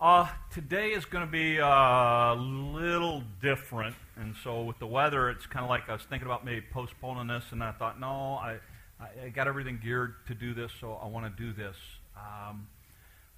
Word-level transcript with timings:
Uh, 0.00 0.28
today 0.52 0.90
is 0.90 1.04
going 1.04 1.26
to 1.26 1.30
be 1.30 1.56
a 1.56 2.34
little 2.38 3.20
different, 3.42 3.96
and 4.16 4.32
so 4.44 4.62
with 4.62 4.78
the 4.78 4.86
weather, 4.86 5.28
it's 5.28 5.44
kind 5.44 5.64
of 5.64 5.68
like 5.68 5.88
I 5.88 5.92
was 5.94 6.02
thinking 6.02 6.26
about 6.26 6.44
maybe 6.44 6.64
postponing 6.70 7.26
this, 7.26 7.42
and 7.50 7.64
I 7.64 7.72
thought, 7.72 7.98
no, 7.98 8.06
I, 8.06 8.58
I 9.00 9.30
got 9.30 9.48
everything 9.48 9.80
geared 9.82 10.14
to 10.28 10.36
do 10.36 10.54
this, 10.54 10.70
so 10.80 10.92
I 11.02 11.08
want 11.08 11.26
to 11.26 11.42
do 11.42 11.52
this. 11.52 11.74
Um, 12.16 12.68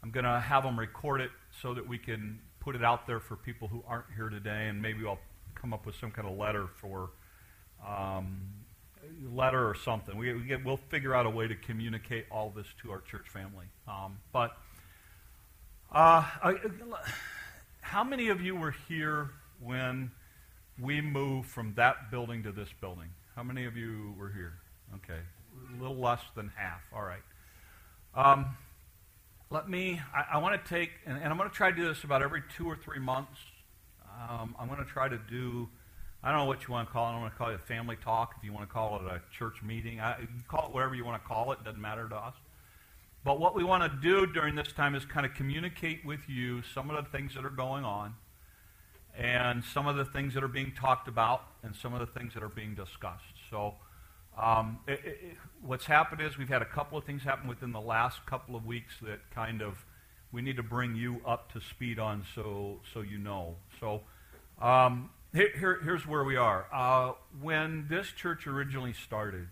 I'm 0.02 0.10
going 0.10 0.24
to 0.24 0.38
have 0.38 0.64
them 0.64 0.78
record 0.78 1.22
it 1.22 1.30
so 1.62 1.72
that 1.72 1.88
we 1.88 1.96
can 1.96 2.38
put 2.60 2.76
it 2.76 2.84
out 2.84 3.06
there 3.06 3.20
for 3.20 3.36
people 3.36 3.66
who 3.66 3.82
aren't 3.88 4.12
here 4.14 4.28
today, 4.28 4.68
and 4.68 4.82
maybe 4.82 5.06
I'll 5.06 5.18
come 5.54 5.72
up 5.72 5.86
with 5.86 5.94
some 5.94 6.10
kind 6.10 6.28
of 6.28 6.36
letter 6.36 6.66
for 6.78 7.08
um, 7.88 8.38
letter 9.32 9.66
or 9.66 9.74
something. 9.74 10.14
We, 10.14 10.34
we 10.34 10.42
get, 10.42 10.62
we'll 10.62 10.76
figure 10.76 11.14
out 11.14 11.24
a 11.24 11.30
way 11.30 11.48
to 11.48 11.56
communicate 11.56 12.26
all 12.30 12.52
this 12.54 12.66
to 12.82 12.90
our 12.90 13.00
church 13.00 13.30
family. 13.30 13.64
Um, 13.88 14.18
but 14.30 14.58
uh, 15.92 16.24
I, 16.42 16.54
how 17.80 18.04
many 18.04 18.28
of 18.28 18.40
you 18.40 18.54
were 18.54 18.74
here 18.88 19.30
when 19.60 20.10
we 20.80 21.00
moved 21.00 21.48
from 21.48 21.74
that 21.74 22.10
building 22.10 22.42
to 22.44 22.52
this 22.52 22.68
building? 22.80 23.08
How 23.34 23.42
many 23.42 23.64
of 23.64 23.76
you 23.76 24.14
were 24.18 24.30
here? 24.30 24.54
Okay, 24.96 25.18
a 25.18 25.82
little 25.82 25.96
less 25.96 26.20
than 26.36 26.52
half. 26.56 26.80
All 26.94 27.02
right. 27.02 27.22
Um, 28.14 28.56
let 29.50 29.68
me, 29.68 30.00
I, 30.14 30.36
I 30.36 30.38
want 30.38 30.64
to 30.64 30.68
take, 30.68 30.90
and, 31.06 31.16
and, 31.16 31.26
I'm 31.26 31.36
going 31.36 31.50
to 31.50 31.54
try 31.54 31.70
to 31.70 31.76
do 31.76 31.88
this 31.88 32.04
about 32.04 32.22
every 32.22 32.42
two 32.56 32.66
or 32.66 32.76
three 32.76 33.00
months. 33.00 33.38
Um, 34.28 34.54
I'm 34.58 34.68
going 34.68 34.78
to 34.78 34.90
try 34.90 35.08
to 35.08 35.18
do, 35.28 35.68
I 36.22 36.30
don't 36.30 36.38
know 36.38 36.44
what 36.44 36.68
you 36.68 36.72
want 36.72 36.88
to 36.88 36.92
call 36.92 37.06
it. 37.06 37.08
I 37.08 37.12
don't 37.12 37.22
want 37.22 37.34
to 37.34 37.38
call 37.38 37.48
it 37.50 37.54
a 37.54 37.58
family 37.58 37.96
talk. 37.96 38.34
If 38.38 38.44
you 38.44 38.52
want 38.52 38.68
to 38.68 38.72
call 38.72 38.96
it 38.96 39.02
a 39.12 39.20
church 39.36 39.62
meeting, 39.64 40.00
I, 40.00 40.28
call 40.46 40.66
it 40.66 40.74
whatever 40.74 40.94
you 40.94 41.04
want 41.04 41.20
to 41.20 41.28
call 41.28 41.50
it. 41.50 41.58
It 41.60 41.64
doesn't 41.64 41.80
matter 41.80 42.08
to 42.08 42.16
us. 42.16 42.34
But 43.22 43.38
what 43.38 43.54
we 43.54 43.64
want 43.64 43.82
to 43.82 43.98
do 44.00 44.26
during 44.26 44.54
this 44.54 44.72
time 44.72 44.94
is 44.94 45.04
kind 45.04 45.26
of 45.26 45.34
communicate 45.34 46.04
with 46.04 46.28
you 46.28 46.62
some 46.74 46.90
of 46.90 47.04
the 47.04 47.10
things 47.10 47.34
that 47.34 47.44
are 47.44 47.50
going 47.50 47.84
on 47.84 48.14
and 49.16 49.62
some 49.62 49.86
of 49.86 49.96
the 49.96 50.06
things 50.06 50.32
that 50.34 50.42
are 50.42 50.48
being 50.48 50.72
talked 50.72 51.06
about 51.06 51.42
and 51.62 51.74
some 51.74 51.92
of 51.92 52.00
the 52.00 52.06
things 52.06 52.32
that 52.32 52.42
are 52.42 52.48
being 52.48 52.74
discussed. 52.74 53.24
So, 53.50 53.74
um, 54.40 54.78
it, 54.86 55.00
it, 55.04 55.36
what's 55.60 55.84
happened 55.84 56.22
is 56.22 56.38
we've 56.38 56.48
had 56.48 56.62
a 56.62 56.66
couple 56.66 56.96
of 56.96 57.04
things 57.04 57.22
happen 57.22 57.48
within 57.48 57.72
the 57.72 57.80
last 57.80 58.24
couple 58.24 58.56
of 58.56 58.64
weeks 58.64 58.94
that 59.02 59.18
kind 59.34 59.60
of 59.60 59.84
we 60.32 60.40
need 60.40 60.56
to 60.56 60.62
bring 60.62 60.94
you 60.94 61.20
up 61.26 61.52
to 61.52 61.60
speed 61.60 61.98
on 61.98 62.24
so, 62.34 62.80
so 62.94 63.00
you 63.00 63.18
know. 63.18 63.56
So, 63.80 64.02
um, 64.62 65.10
here, 65.34 65.50
here, 65.58 65.80
here's 65.82 66.06
where 66.06 66.24
we 66.24 66.36
are. 66.36 66.66
Uh, 66.72 67.12
when 67.42 67.86
this 67.90 68.08
church 68.08 68.46
originally 68.46 68.92
started, 68.92 69.48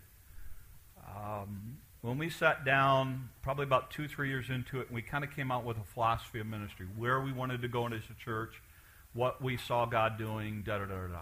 um, 1.15 1.77
when 2.01 2.17
we 2.17 2.29
sat 2.29 2.63
down, 2.63 3.29
probably 3.41 3.63
about 3.63 3.91
two, 3.91 4.07
three 4.07 4.29
years 4.29 4.49
into 4.49 4.79
it, 4.79 4.87
and 4.87 4.95
we 4.95 5.01
kind 5.01 5.23
of 5.23 5.35
came 5.35 5.51
out 5.51 5.65
with 5.65 5.77
a 5.77 5.83
philosophy 5.93 6.39
of 6.39 6.47
ministry, 6.47 6.87
where 6.97 7.19
we 7.19 7.33
wanted 7.33 7.61
to 7.61 7.67
go 7.67 7.85
into 7.85 7.97
the 7.97 8.13
church, 8.23 8.61
what 9.13 9.41
we 9.41 9.57
saw 9.57 9.85
God 9.85 10.17
doing, 10.17 10.63
da 10.65 10.77
da 10.77 10.85
da 10.85 11.07
da. 11.07 11.21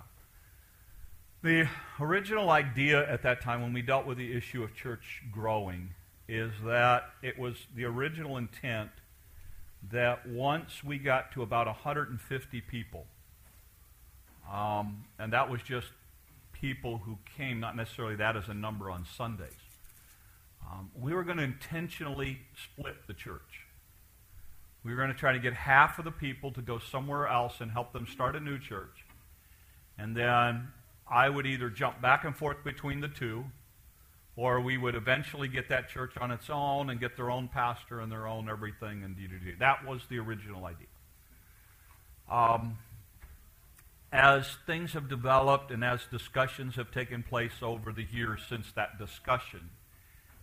The 1.42 1.67
original 2.00 2.50
idea 2.52 3.09
at 3.11 3.23
that 3.23 3.42
time, 3.42 3.61
when 3.61 3.73
we 3.73 3.81
dealt 3.81 4.05
with 4.05 4.17
the 4.17 4.36
issue 4.36 4.64
of 4.64 4.75
church 4.75 5.23
growing, 5.31 5.89
is 6.28 6.52
that 6.66 7.09
it 7.23 7.39
was 7.39 7.55
the 7.75 7.86
original 7.86 8.38
intent 8.38 8.92
that 9.92 10.28
once 10.28 10.83
we 10.83 10.98
got 10.98 11.31
to 11.31 11.42
about 11.42 11.66
150 11.66 12.61
people, 12.61 13.05
um, 14.52 15.05
and 15.17 15.33
that 15.33 15.50
was 15.50 15.61
just 15.64 15.88
people 16.52 17.00
who 17.00 17.17
came, 17.38 17.59
not 17.59 17.75
necessarily 17.75 18.16
that 18.16 18.36
as 18.36 18.48
a 18.48 18.53
number 18.53 18.92
on 18.92 19.05
Sundays 19.05 19.66
um, 20.69 20.91
we 20.99 21.13
were 21.13 21.23
going 21.23 21.37
to 21.37 21.43
intentionally 21.43 22.39
split 22.63 22.95
the 23.07 23.13
church. 23.13 23.65
We 24.83 24.91
were 24.91 24.97
going 24.97 25.13
to 25.13 25.19
try 25.19 25.33
to 25.33 25.39
get 25.39 25.53
half 25.53 25.99
of 25.99 26.05
the 26.05 26.11
people 26.11 26.51
to 26.53 26.61
go 26.61 26.79
somewhere 26.79 27.27
else 27.27 27.55
and 27.59 27.71
help 27.71 27.93
them 27.93 28.07
start 28.07 28.35
a 28.35 28.39
new 28.39 28.59
church. 28.59 29.05
And 29.97 30.15
then 30.15 30.69
I 31.09 31.29
would 31.29 31.45
either 31.45 31.69
jump 31.69 32.01
back 32.01 32.23
and 32.25 32.35
forth 32.35 32.64
between 32.64 33.02
the 33.02 33.08
two, 33.08 33.45
or 34.36 34.61
we 34.61 34.77
would 34.77 34.95
eventually 34.95 35.47
get 35.47 35.69
that 35.69 35.89
church 35.89 36.15
on 36.19 36.31
its 36.31 36.49
own 36.49 36.89
and 36.89 36.99
get 36.99 37.15
their 37.15 37.31
own 37.31 37.47
pastor 37.47 37.99
and 38.02 38.11
their 38.11 38.27
own 38.27 38.49
everything 38.49 39.03
and 39.03 39.15
do. 39.15 39.27
That 39.59 39.86
was 39.86 40.02
the 40.09 40.19
original 40.19 40.65
idea. 40.65 40.87
Um, 42.30 42.77
as 44.11 44.58
things 44.65 44.93
have 44.93 45.09
developed 45.09 45.71
and 45.71 45.83
as 45.83 46.02
discussions 46.11 46.75
have 46.75 46.92
taken 46.92 47.23
place 47.23 47.53
over 47.61 47.92
the 47.92 48.05
years 48.11 48.42
since 48.47 48.71
that 48.73 48.99
discussion, 48.99 49.69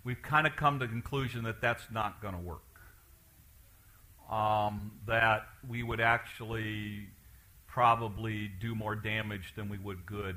we've 0.05 0.23
kind 0.23 0.47
of 0.47 0.55
come 0.55 0.79
to 0.79 0.87
the 0.87 0.93
conclusion 0.93 1.45
that 1.45 1.61
that's 1.61 1.85
not 1.91 2.21
going 2.21 2.35
to 2.35 2.41
work. 2.41 2.61
Um, 4.31 4.93
that 5.07 5.47
we 5.69 5.83
would 5.83 6.01
actually 6.01 7.09
probably 7.67 8.51
do 8.61 8.75
more 8.75 8.95
damage 8.95 9.55
than 9.57 9.69
we 9.69 9.79
would 9.79 10.07
good 10.07 10.37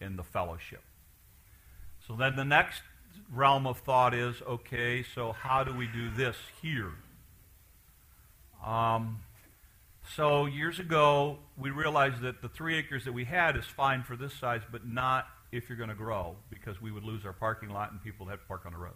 in 0.00 0.16
the 0.16 0.22
fellowship. 0.22 0.82
So 2.06 2.14
then 2.14 2.36
the 2.36 2.44
next 2.44 2.82
realm 3.32 3.66
of 3.66 3.78
thought 3.78 4.14
is 4.14 4.36
okay, 4.46 5.04
so 5.14 5.32
how 5.32 5.64
do 5.64 5.74
we 5.74 5.86
do 5.86 6.10
this 6.10 6.36
here? 6.62 6.92
Um, 8.64 9.20
so 10.14 10.46
years 10.46 10.78
ago, 10.78 11.38
we 11.58 11.70
realized 11.70 12.22
that 12.22 12.40
the 12.40 12.48
three 12.48 12.76
acres 12.76 13.04
that 13.04 13.12
we 13.12 13.24
had 13.24 13.56
is 13.56 13.64
fine 13.64 14.02
for 14.02 14.16
this 14.16 14.32
size, 14.32 14.62
but 14.70 14.86
not 14.86 15.26
if 15.52 15.68
you're 15.68 15.78
going 15.78 15.88
to 15.88 15.94
grow, 15.94 16.36
because 16.50 16.80
we 16.80 16.90
would 16.90 17.04
lose 17.04 17.24
our 17.24 17.32
parking 17.32 17.70
lot 17.70 17.92
and 17.92 18.02
people 18.02 18.26
have 18.26 18.40
to 18.40 18.46
park 18.46 18.66
on 18.66 18.72
the 18.72 18.78
road. 18.78 18.94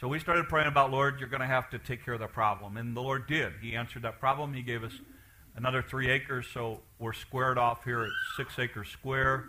So 0.00 0.08
we 0.08 0.18
started 0.18 0.48
praying 0.48 0.68
about, 0.68 0.90
Lord, 0.90 1.18
you're 1.18 1.28
going 1.28 1.40
to 1.40 1.46
have 1.46 1.70
to 1.70 1.78
take 1.78 2.04
care 2.04 2.14
of 2.14 2.20
the 2.20 2.26
problem. 2.26 2.76
And 2.76 2.94
the 2.94 3.00
Lord 3.00 3.26
did. 3.26 3.54
He 3.62 3.74
answered 3.74 4.02
that 4.02 4.20
problem. 4.20 4.52
He 4.52 4.62
gave 4.62 4.84
us 4.84 4.92
another 5.56 5.82
three 5.82 6.10
acres, 6.10 6.46
so 6.52 6.80
we're 6.98 7.14
squared 7.14 7.56
off 7.56 7.82
here 7.82 8.02
at 8.02 8.10
six 8.36 8.58
acres 8.58 8.90
square. 8.90 9.46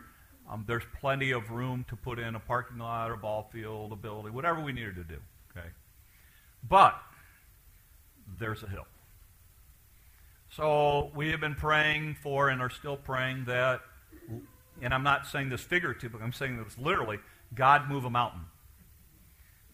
Um, 0.49 0.63
there's 0.65 0.83
plenty 1.01 1.31
of 1.31 1.51
room 1.51 1.85
to 1.89 1.97
put 1.97 2.17
in 2.17 2.35
a 2.35 2.39
parking 2.39 2.77
lot, 2.77 3.11
a 3.11 3.17
ball 3.17 3.49
field, 3.51 3.91
a 3.91 3.97
building, 3.97 4.33
whatever 4.33 4.61
we 4.61 4.71
needed 4.71 4.95
to 4.95 5.03
do. 5.03 5.17
Okay, 5.51 5.67
but 6.69 6.97
there's 8.39 8.63
a 8.63 8.69
hill. 8.69 8.87
So 10.49 11.11
we 11.13 11.31
have 11.31 11.41
been 11.41 11.55
praying 11.55 12.15
for 12.23 12.49
and 12.49 12.61
are 12.61 12.69
still 12.69 12.95
praying 12.95 13.45
that, 13.45 13.81
and 14.81 14.93
I'm 14.93 15.03
not 15.03 15.27
saying 15.27 15.49
this 15.49 15.61
figuratively, 15.61 16.21
I'm 16.21 16.33
saying 16.33 16.63
this 16.63 16.77
literally, 16.77 17.19
God 17.53 17.89
move 17.89 18.05
a 18.05 18.09
mountain. 18.09 18.41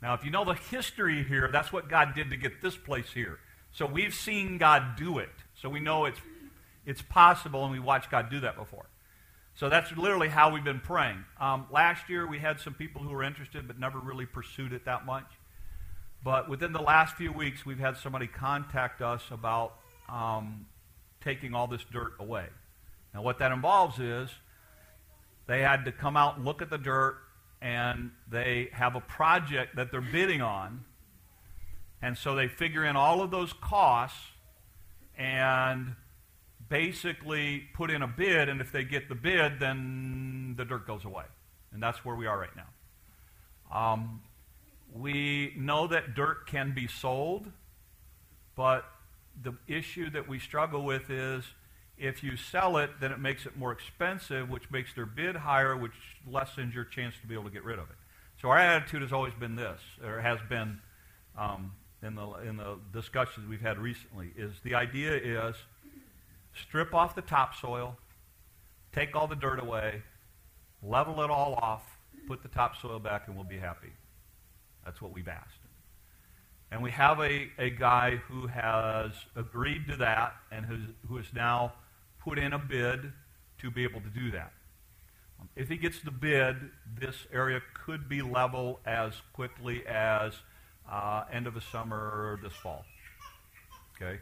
Now, 0.01 0.13
if 0.13 0.25
you 0.25 0.31
know 0.31 0.43
the 0.43 0.55
history 0.55 1.23
here, 1.23 1.49
that's 1.51 1.71
what 1.71 1.87
God 1.87 2.13
did 2.13 2.29
to 2.31 2.37
get 2.37 2.61
this 2.61 2.75
place 2.75 3.11
here. 3.13 3.39
So 3.71 3.85
we've 3.85 4.13
seen 4.13 4.57
God 4.57 4.95
do 4.97 5.17
it. 5.19 5.29
So 5.61 5.69
we 5.69 5.79
know 5.79 6.05
it's, 6.05 6.19
it's 6.85 7.01
possible, 7.01 7.63
and 7.63 7.71
we 7.71 7.79
watched 7.79 8.11
God 8.11 8.29
do 8.29 8.41
that 8.41 8.57
before. 8.57 8.85
So 9.55 9.69
that's 9.69 9.95
literally 9.95 10.29
how 10.29 10.51
we've 10.51 10.63
been 10.63 10.79
praying. 10.79 11.23
Um, 11.39 11.67
last 11.71 12.09
year, 12.09 12.27
we 12.27 12.39
had 12.39 12.59
some 12.59 12.73
people 12.73 13.01
who 13.01 13.09
were 13.09 13.23
interested 13.23 13.67
but 13.67 13.79
never 13.79 13.99
really 13.99 14.25
pursued 14.25 14.73
it 14.73 14.85
that 14.85 15.05
much. 15.05 15.25
But 16.23 16.49
within 16.49 16.73
the 16.73 16.81
last 16.81 17.15
few 17.15 17.31
weeks, 17.31 17.65
we've 17.65 17.79
had 17.79 17.97
somebody 17.97 18.27
contact 18.27 19.01
us 19.01 19.23
about 19.31 19.75
um, 20.09 20.65
taking 21.21 21.53
all 21.53 21.67
this 21.67 21.83
dirt 21.91 22.13
away. 22.19 22.47
Now, 23.13 23.21
what 23.21 23.39
that 23.39 23.51
involves 23.51 23.99
is 23.99 24.29
they 25.47 25.61
had 25.61 25.85
to 25.85 25.91
come 25.91 26.15
out 26.15 26.37
and 26.37 26.45
look 26.45 26.61
at 26.61 26.69
the 26.69 26.77
dirt 26.77 27.17
and 27.61 28.11
they 28.29 28.69
have 28.73 28.95
a 28.95 29.01
project 29.01 29.75
that 29.75 29.91
they're 29.91 30.01
bidding 30.01 30.41
on. 30.41 30.83
And 32.01 32.17
so 32.17 32.35
they 32.35 32.47
figure 32.47 32.83
in 32.83 32.95
all 32.95 33.21
of 33.21 33.31
those 33.31 33.53
costs 33.53 34.19
and 35.17 35.95
basically 36.67 37.63
put 37.73 37.89
in 37.89 38.01
a 38.01 38.07
bid. 38.07 38.49
And 38.49 38.59
if 38.59 38.71
they 38.71 38.83
get 38.83 39.07
the 39.07 39.15
bid, 39.15 39.59
then 39.59 40.55
the 40.57 40.65
dirt 40.65 40.85
goes 40.85 41.05
away. 41.05 41.23
And 41.71 41.81
that's 41.81 42.03
where 42.03 42.15
we 42.15 42.27
are 42.27 42.37
right 42.37 42.55
now. 42.55 42.67
Um, 43.73 44.21
we 44.93 45.53
know 45.57 45.87
that 45.87 46.13
dirt 46.13 46.45
can 46.45 46.73
be 46.73 46.87
sold, 46.87 47.51
but 48.55 48.85
the 49.41 49.53
issue 49.67 50.09
that 50.12 50.27
we 50.27 50.38
struggle 50.38 50.83
with 50.83 51.09
is 51.09 51.44
if 51.98 52.24
you 52.24 52.36
sell 52.36 52.78
it, 52.78 52.90
then 53.00 53.12
it 53.12 53.19
makes 53.19 53.45
it 53.45 53.57
more 53.57 53.72
expensive, 53.72 54.50
which 54.50 54.69
makes 54.72 54.94
their 54.94 55.06
bid 55.06 55.36
higher, 55.36 55.78
which 55.78 55.94
lessens 56.30 56.74
your 56.74 56.86
chance 56.86 57.16
to 57.22 57.28
be 57.28 57.34
able 57.34 57.45
to 57.45 57.50
get 57.50 57.63
rid 57.63 57.80
of 57.80 57.90
it. 57.90 57.95
So 58.42 58.50
our 58.50 58.57
attitude 58.57 59.01
has 59.01 59.13
always 59.13 59.34
been 59.34 59.56
this, 59.56 59.80
or 60.04 60.19
has 60.19 60.40
been 60.50 60.80
um, 61.38 61.72
in 62.01 62.16
the 62.16 62.28
in 62.48 62.57
the 62.57 62.78
discussions 62.92 63.48
we've 63.48 63.62
had 63.62 63.78
recently, 63.78 64.34
is 64.36 64.51
the 64.63 64.75
idea 64.75 65.16
is 65.16 65.56
strip 66.54 66.94
off 66.94 67.16
the 67.16 67.22
topsoil, 67.22 67.95
take 68.92 69.16
all 69.16 69.28
the 69.28 69.36
dirt 69.36 69.60
away, 69.60 70.01
level 70.81 71.24
it 71.24 71.30
all 71.30 71.54
off, 71.56 71.84
put 72.28 72.44
the 72.44 72.50
topsoil 72.50 73.00
back, 73.00 73.28
and 73.28 73.36
we'll 73.36 73.45
be 73.45 73.60
happy. 73.60 73.94
That's 74.84 75.01
what 75.01 75.13
we've 75.13 75.28
asked. 75.28 75.60
And 76.72 76.81
we 76.81 76.92
have 76.92 77.19
a, 77.19 77.50
a 77.60 77.69
guy 77.69 78.16
who 78.28 78.48
has 78.48 79.12
agreed 79.36 79.88
to 79.90 79.98
that 79.98 80.34
and 80.51 80.66
who's, 80.66 80.81
who 81.07 81.18
is 81.19 81.28
now 81.34 81.74
put 82.23 82.39
in 82.39 82.53
a 82.53 82.59
bid 82.59 83.11
to 83.59 83.71
be 83.71 83.83
able 83.83 84.01
to 84.01 84.09
do 84.09 84.31
that. 84.31 84.51
If 85.55 85.67
he 85.67 85.77
gets 85.77 85.99
the 85.99 86.11
bid, 86.11 86.55
this 86.99 87.15
area 87.33 87.61
could 87.73 88.07
be 88.07 88.21
level 88.21 88.79
as 88.85 89.13
quickly 89.33 89.85
as 89.85 90.33
uh, 90.89 91.25
end 91.31 91.47
of 91.47 91.53
the 91.53 91.61
summer 91.61 91.97
or 91.97 92.39
this 92.41 92.53
fall. 92.53 92.85
Okay? 93.95 94.19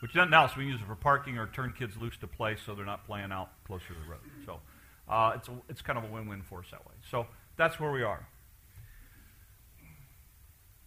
which 0.00 0.14
nothing 0.14 0.34
else. 0.34 0.56
We 0.56 0.66
use 0.66 0.80
it 0.80 0.86
for 0.86 0.94
parking 0.94 1.38
or 1.38 1.46
turn 1.48 1.74
kids 1.76 1.96
loose 1.96 2.16
to 2.18 2.26
play 2.26 2.56
so 2.64 2.74
they're 2.74 2.86
not 2.86 3.06
playing 3.06 3.32
out 3.32 3.50
closer 3.66 3.88
to 3.88 3.94
the 3.94 4.10
road. 4.10 4.20
So 4.46 4.60
uh, 5.08 5.32
it's, 5.36 5.48
a, 5.48 5.52
it's 5.68 5.82
kind 5.82 5.98
of 5.98 6.04
a 6.04 6.12
win-win 6.12 6.42
for 6.42 6.60
us 6.60 6.66
that 6.70 6.86
way. 6.86 6.94
So 7.10 7.26
that's 7.56 7.80
where 7.80 7.90
we 7.90 8.02
are. 8.02 8.26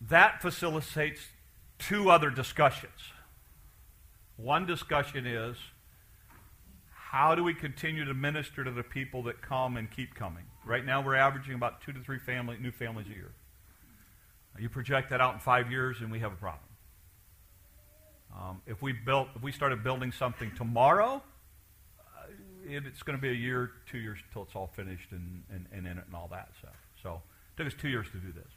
That 0.10 0.42
facilitates 0.42 1.22
two 1.78 2.10
other 2.10 2.30
discussions. 2.30 3.12
One 4.38 4.66
discussion 4.66 5.28
is 5.28 5.58
how 7.12 7.36
do 7.36 7.44
we 7.44 7.54
continue 7.54 8.06
to 8.06 8.14
minister 8.14 8.64
to 8.64 8.72
the 8.72 8.84
people 8.84 9.22
that 9.24 9.42
come 9.42 9.76
and 9.76 9.92
keep 9.92 10.16
coming? 10.16 10.46
Right 10.66 10.86
now, 10.86 11.02
we're 11.02 11.16
averaging 11.16 11.56
about 11.56 11.82
two 11.82 11.92
to 11.92 12.00
three 12.00 12.20
family, 12.20 12.56
new 12.58 12.72
families 12.72 13.08
a 13.08 13.14
year. 13.14 13.34
You 14.58 14.70
project 14.70 15.10
that 15.10 15.20
out 15.20 15.34
in 15.34 15.42
five 15.42 15.70
years, 15.70 16.00
and 16.00 16.10
we 16.10 16.20
have 16.20 16.32
a 16.32 16.38
problem. 16.38 16.64
Um, 18.34 18.62
if 18.66 18.82
we 18.82 18.94
built, 18.94 19.28
if 19.36 19.42
we 19.42 19.52
started 19.52 19.84
building 19.84 20.14
something 20.14 20.54
tomorrow, 20.56 21.22
uh, 22.00 22.32
it, 22.66 22.86
it's 22.86 23.04
going 23.04 23.18
to 23.18 23.22
be 23.22 23.28
a 23.28 23.34
year, 23.34 23.72
two 23.92 23.98
years 23.98 24.20
until 24.30 24.44
it's 24.44 24.56
all 24.56 24.72
finished 24.74 25.12
and, 25.12 25.44
and, 25.52 25.66
and 25.74 25.86
in 25.86 25.98
it 25.98 26.06
and 26.06 26.16
all 26.16 26.30
that 26.32 26.52
stuff. 26.60 26.78
So 27.04 27.22
it 27.52 27.58
took 27.58 27.68
us 27.68 27.78
two 27.78 27.90
years 27.90 28.08
to 28.14 28.20
do 28.20 28.32
this, 28.32 28.54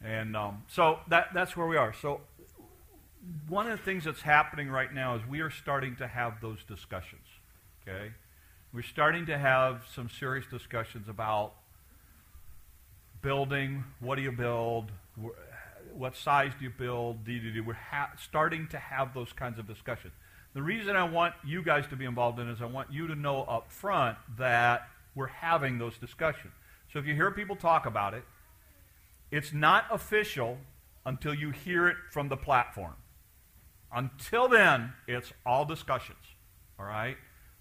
and 0.00 0.36
um, 0.36 0.62
so 0.68 1.00
that 1.08 1.30
that's 1.34 1.56
where 1.56 1.66
we 1.66 1.76
are. 1.76 1.92
So 1.92 2.20
one 3.48 3.68
of 3.68 3.76
the 3.76 3.84
things 3.84 4.04
that's 4.04 4.22
happening 4.22 4.70
right 4.70 4.94
now 4.94 5.16
is 5.16 5.26
we 5.26 5.40
are 5.40 5.50
starting 5.50 5.96
to 5.96 6.06
have 6.06 6.40
those 6.40 6.62
discussions. 6.62 7.26
Okay, 7.86 8.12
we're 8.72 8.82
starting 8.82 9.26
to 9.26 9.36
have 9.36 9.84
some 9.94 10.08
serious 10.08 10.46
discussions 10.50 11.06
about 11.06 11.52
building. 13.20 13.84
What 14.00 14.16
do 14.16 14.22
you 14.22 14.32
build? 14.32 14.90
What 15.92 16.16
size 16.16 16.52
do 16.58 16.64
you 16.64 16.70
build? 16.70 17.26
Do? 17.26 17.62
We're 17.62 17.76
starting 18.18 18.68
to 18.68 18.78
have 18.78 19.12
those 19.12 19.34
kinds 19.34 19.58
of 19.58 19.66
discussions. 19.66 20.14
The 20.54 20.62
reason 20.62 20.96
I 20.96 21.04
want 21.04 21.34
you 21.44 21.62
guys 21.62 21.86
to 21.88 21.96
be 21.96 22.06
involved 22.06 22.38
in 22.38 22.48
is 22.48 22.62
I 22.62 22.66
want 22.66 22.90
you 22.90 23.06
to 23.08 23.14
know 23.14 23.42
up 23.42 23.70
front 23.70 24.16
that 24.38 24.88
we're 25.14 25.26
having 25.26 25.76
those 25.76 25.98
discussions. 25.98 26.54
So 26.90 26.98
if 26.98 27.06
you 27.06 27.14
hear 27.14 27.30
people 27.32 27.56
talk 27.56 27.84
about 27.84 28.14
it, 28.14 28.24
it's 29.30 29.52
not 29.52 29.84
official 29.90 30.56
until 31.04 31.34
you 31.34 31.50
hear 31.50 31.88
it 31.88 31.96
from 32.12 32.28
the 32.28 32.36
platform. 32.36 32.94
Until 33.94 34.48
then, 34.48 34.94
it's 35.06 35.34
all 35.44 35.66
discussions. 35.66 36.24
All 36.78 36.86
right? 36.86 37.18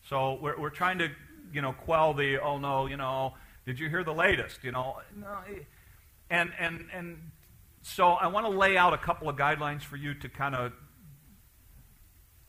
So 0.07 0.37
we're, 0.41 0.59
we're 0.59 0.69
trying 0.69 0.99
to, 0.99 1.09
you 1.53 1.61
know, 1.61 1.73
quell 1.73 2.13
the, 2.13 2.39
oh 2.39 2.57
no, 2.57 2.87
you 2.87 2.97
know, 2.97 3.33
did 3.65 3.79
you 3.79 3.89
hear 3.89 4.03
the 4.03 4.13
latest? 4.13 4.63
You 4.63 4.71
know, 4.71 4.97
no, 5.15 5.37
and, 6.29 6.51
and, 6.59 6.85
and 6.93 7.17
so 7.81 8.09
I 8.09 8.27
want 8.27 8.45
to 8.45 8.51
lay 8.51 8.77
out 8.77 8.93
a 8.93 8.97
couple 8.97 9.29
of 9.29 9.35
guidelines 9.35 9.83
for 9.83 9.97
you 9.97 10.13
to 10.15 10.29
kind 10.29 10.55
of 10.55 10.73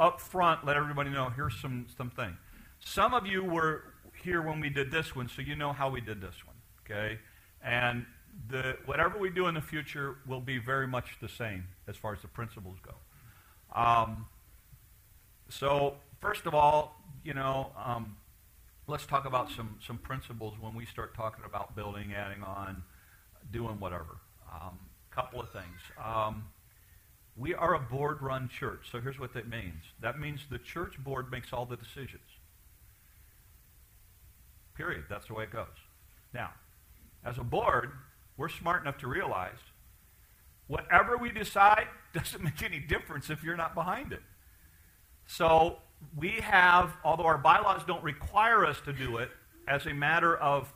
up 0.00 0.20
front 0.20 0.66
let 0.66 0.76
everybody 0.76 1.10
know 1.10 1.30
here's 1.34 1.60
some, 1.60 1.86
some 1.96 2.10
things. 2.10 2.36
Some 2.80 3.14
of 3.14 3.26
you 3.26 3.44
were 3.44 3.84
here 4.22 4.42
when 4.42 4.60
we 4.60 4.68
did 4.68 4.90
this 4.90 5.14
one, 5.14 5.28
so 5.28 5.42
you 5.42 5.54
know 5.54 5.72
how 5.72 5.88
we 5.90 6.00
did 6.00 6.20
this 6.20 6.34
one, 6.44 6.56
okay? 6.84 7.18
And 7.62 8.04
the, 8.48 8.76
whatever 8.86 9.18
we 9.18 9.30
do 9.30 9.46
in 9.46 9.54
the 9.54 9.60
future 9.60 10.16
will 10.26 10.40
be 10.40 10.58
very 10.58 10.86
much 10.86 11.18
the 11.20 11.28
same 11.28 11.64
as 11.86 11.96
far 11.96 12.12
as 12.12 12.22
the 12.22 12.28
principles 12.28 12.78
go. 12.82 12.94
Um, 13.80 14.26
so, 15.48 15.94
first 16.24 16.46
of 16.46 16.54
all, 16.54 16.98
you 17.22 17.34
know, 17.34 17.70
um, 17.76 18.16
let's 18.86 19.04
talk 19.04 19.26
about 19.26 19.50
some, 19.50 19.76
some 19.86 19.98
principles 19.98 20.54
when 20.58 20.74
we 20.74 20.86
start 20.86 21.14
talking 21.14 21.44
about 21.44 21.76
building, 21.76 22.14
adding 22.14 22.42
on, 22.42 22.82
doing 23.52 23.78
whatever. 23.78 24.16
A 24.50 24.66
um, 24.66 24.78
couple 25.10 25.38
of 25.38 25.50
things. 25.50 25.80
Um, 26.02 26.46
we 27.36 27.52
are 27.52 27.74
a 27.74 27.78
board 27.78 28.22
run 28.22 28.48
church, 28.48 28.86
so 28.90 29.00
here's 29.00 29.18
what 29.18 29.34
that 29.34 29.48
means 29.48 29.82
that 30.00 30.18
means 30.18 30.40
the 30.50 30.58
church 30.58 30.94
board 30.98 31.30
makes 31.30 31.52
all 31.52 31.66
the 31.66 31.76
decisions. 31.76 32.22
Period. 34.74 35.04
That's 35.10 35.26
the 35.26 35.34
way 35.34 35.44
it 35.44 35.52
goes. 35.52 35.66
Now, 36.32 36.50
as 37.24 37.36
a 37.36 37.44
board, 37.44 37.90
we're 38.38 38.48
smart 38.48 38.82
enough 38.82 38.96
to 38.98 39.08
realize 39.08 39.58
whatever 40.68 41.18
we 41.18 41.30
decide 41.30 41.86
doesn't 42.14 42.42
make 42.42 42.62
any 42.62 42.78
difference 42.78 43.28
if 43.28 43.44
you're 43.44 43.56
not 43.56 43.74
behind 43.74 44.12
it. 44.12 44.22
So 45.26 45.78
we 46.16 46.30
have, 46.30 46.96
although 47.04 47.24
our 47.24 47.38
bylaws 47.38 47.82
don't 47.86 48.02
require 48.02 48.64
us 48.64 48.80
to 48.82 48.92
do 48.92 49.16
it, 49.18 49.30
as 49.66 49.86
a 49.86 49.94
matter 49.94 50.36
of 50.36 50.72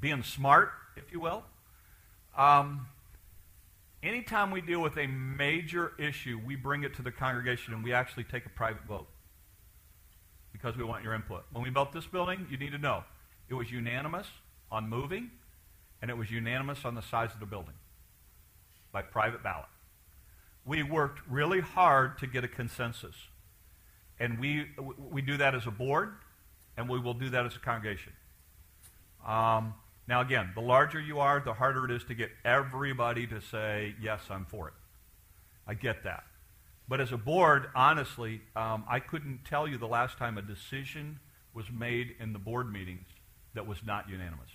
being 0.00 0.22
smart, 0.22 0.70
if 0.96 1.10
you 1.10 1.20
will, 1.20 1.44
um, 2.36 2.86
anytime 4.02 4.50
we 4.50 4.60
deal 4.60 4.80
with 4.80 4.96
a 4.98 5.06
major 5.06 5.92
issue, 5.98 6.40
we 6.44 6.56
bring 6.56 6.82
it 6.82 6.94
to 6.96 7.02
the 7.02 7.10
congregation 7.10 7.74
and 7.74 7.82
we 7.82 7.92
actually 7.92 8.24
take 8.24 8.46
a 8.46 8.50
private 8.50 8.84
vote 8.86 9.08
because 10.52 10.76
we 10.76 10.84
want 10.84 11.02
your 11.02 11.14
input. 11.14 11.44
When 11.52 11.62
we 11.62 11.70
built 11.70 11.92
this 11.92 12.06
building, 12.06 12.46
you 12.50 12.56
need 12.56 12.72
to 12.72 12.78
know 12.78 13.04
it 13.48 13.54
was 13.54 13.70
unanimous 13.70 14.26
on 14.70 14.88
moving 14.88 15.30
and 16.02 16.10
it 16.10 16.16
was 16.16 16.30
unanimous 16.30 16.84
on 16.84 16.94
the 16.94 17.02
size 17.02 17.32
of 17.32 17.40
the 17.40 17.46
building 17.46 17.74
by 18.92 19.02
private 19.02 19.42
ballot. 19.42 19.68
We 20.64 20.82
worked 20.82 21.20
really 21.28 21.60
hard 21.60 22.18
to 22.18 22.26
get 22.26 22.44
a 22.44 22.48
consensus. 22.48 23.14
And 24.18 24.38
we, 24.38 24.66
we 25.10 25.22
do 25.22 25.36
that 25.36 25.54
as 25.54 25.66
a 25.66 25.70
board, 25.70 26.14
and 26.76 26.88
we 26.88 26.98
will 26.98 27.14
do 27.14 27.30
that 27.30 27.44
as 27.46 27.56
a 27.56 27.58
congregation. 27.58 28.12
Um, 29.26 29.74
now, 30.08 30.20
again, 30.20 30.52
the 30.54 30.60
larger 30.60 31.00
you 31.00 31.18
are, 31.18 31.40
the 31.40 31.52
harder 31.52 31.84
it 31.84 31.90
is 31.90 32.04
to 32.04 32.14
get 32.14 32.30
everybody 32.44 33.26
to 33.26 33.40
say, 33.40 33.94
yes, 34.00 34.20
I'm 34.30 34.46
for 34.46 34.68
it. 34.68 34.74
I 35.66 35.74
get 35.74 36.04
that. 36.04 36.24
But 36.88 37.00
as 37.00 37.10
a 37.10 37.16
board, 37.16 37.66
honestly, 37.74 38.40
um, 38.54 38.84
I 38.88 39.00
couldn't 39.00 39.40
tell 39.44 39.66
you 39.66 39.76
the 39.76 39.88
last 39.88 40.18
time 40.18 40.38
a 40.38 40.42
decision 40.42 41.18
was 41.52 41.64
made 41.70 42.14
in 42.20 42.32
the 42.32 42.38
board 42.38 42.72
meetings 42.72 43.06
that 43.54 43.66
was 43.66 43.78
not 43.84 44.08
unanimous. 44.08 44.50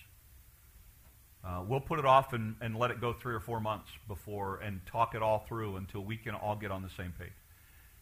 Uh, 1.43 1.63
we'll 1.67 1.81
put 1.81 1.99
it 1.99 2.05
off 2.05 2.33
and, 2.33 2.55
and 2.61 2.77
let 2.77 2.91
it 2.91 3.01
go 3.01 3.13
three 3.13 3.33
or 3.33 3.39
four 3.39 3.59
months 3.59 3.89
before 4.07 4.59
and 4.59 4.79
talk 4.85 5.15
it 5.15 5.21
all 5.21 5.39
through 5.49 5.75
until 5.75 6.01
we 6.01 6.15
can 6.15 6.35
all 6.35 6.55
get 6.55 6.71
on 6.71 6.83
the 6.83 6.89
same 6.89 7.11
page. 7.19 7.31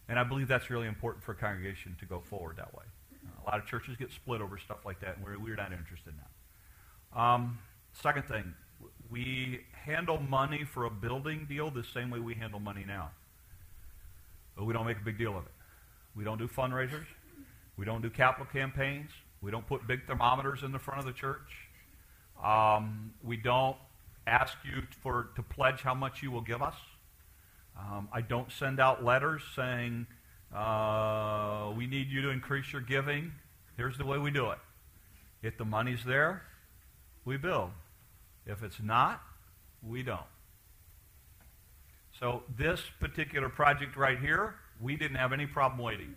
And 0.09 0.17
I 0.17 0.23
believe 0.23 0.47
that's 0.47 0.71
really 0.71 0.87
important 0.87 1.23
for 1.23 1.33
a 1.33 1.35
congregation 1.35 1.95
to 1.99 2.05
go 2.05 2.19
forward 2.19 2.57
that 2.57 2.73
way. 2.73 2.83
A 3.45 3.49
lot 3.49 3.59
of 3.59 3.67
churches 3.67 3.95
get 3.95 4.11
split 4.11 4.41
over 4.41 4.57
stuff 4.57 4.79
like 4.85 4.99
that, 5.01 5.17
and 5.17 5.23
we're, 5.23 5.37
we're 5.39 5.55
not 5.55 5.71
interested 5.71 6.09
in 6.09 6.15
that. 6.17 7.19
Um, 7.19 7.59
second 7.93 8.23
thing, 8.23 8.53
we 9.11 9.61
handle 9.71 10.19
money 10.19 10.63
for 10.63 10.85
a 10.85 10.89
building 10.89 11.45
deal 11.47 11.69
the 11.69 11.83
same 11.83 12.09
way 12.09 12.19
we 12.19 12.33
handle 12.33 12.59
money 12.59 12.83
now. 12.87 13.11
But 14.55 14.65
we 14.65 14.73
don't 14.73 14.85
make 14.85 14.97
a 14.97 15.05
big 15.05 15.17
deal 15.17 15.37
of 15.37 15.45
it. 15.45 15.51
We 16.15 16.23
don't 16.23 16.39
do 16.39 16.47
fundraisers. 16.47 17.05
We 17.77 17.85
don't 17.85 18.01
do 18.01 18.09
capital 18.09 18.47
campaigns. 18.51 19.11
We 19.41 19.51
don't 19.51 19.65
put 19.65 19.87
big 19.87 20.05
thermometers 20.05 20.63
in 20.63 20.71
the 20.71 20.79
front 20.79 20.99
of 20.99 21.05
the 21.05 21.13
church. 21.13 21.69
Um, 22.43 23.13
we 23.23 23.37
don't 23.37 23.77
ask 24.27 24.57
you 24.65 24.81
for, 25.01 25.29
to 25.35 25.43
pledge 25.43 25.81
how 25.81 25.93
much 25.93 26.21
you 26.23 26.31
will 26.31 26.41
give 26.41 26.61
us. 26.61 26.75
Um, 27.79 28.09
I 28.11 28.21
don't 28.21 28.51
send 28.51 28.79
out 28.79 29.03
letters 29.03 29.41
saying, 29.55 30.07
uh, 30.53 31.71
we 31.75 31.87
need 31.87 32.09
you 32.09 32.21
to 32.23 32.29
increase 32.29 32.71
your 32.73 32.81
giving. 32.81 33.31
Here's 33.77 33.97
the 33.97 34.05
way 34.05 34.17
we 34.17 34.31
do 34.31 34.49
it. 34.49 34.57
If 35.41 35.57
the 35.57 35.65
money's 35.65 36.03
there, 36.03 36.43
we 37.23 37.37
build. 37.37 37.71
If 38.45 38.63
it's 38.63 38.81
not, 38.81 39.21
we 39.81 40.03
don't. 40.03 40.19
So 42.19 42.43
this 42.57 42.81
particular 42.99 43.47
project 43.47 43.95
right 43.95 44.19
here, 44.19 44.55
we 44.81 44.97
didn't 44.97 45.17
have 45.17 45.31
any 45.31 45.45
problem 45.45 45.79
waiting. 45.79 46.15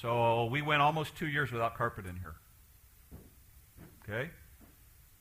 So 0.00 0.46
we 0.46 0.62
went 0.62 0.82
almost 0.82 1.16
two 1.16 1.28
years 1.28 1.52
without 1.52 1.76
carpet 1.76 2.06
in 2.06 2.16
here. 2.16 2.34
Okay? 4.02 4.30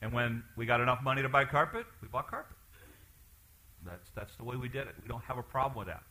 And 0.02 0.12
when 0.12 0.44
we 0.56 0.66
got 0.66 0.82
enough 0.82 1.04
money 1.04 1.22
to 1.22 1.30
buy 1.30 1.46
carpet, 1.46 1.86
we 2.02 2.08
bought 2.08 2.30
carpet. 2.30 2.58
That's, 3.86 4.10
that's 4.16 4.36
the 4.36 4.44
way 4.44 4.56
we 4.56 4.68
did 4.70 4.88
it. 4.88 4.96
We 5.02 5.08
don't 5.08 5.24
have 5.24 5.38
a 5.38 5.44
problem 5.44 5.78
with 5.78 5.88
that. 5.88 6.04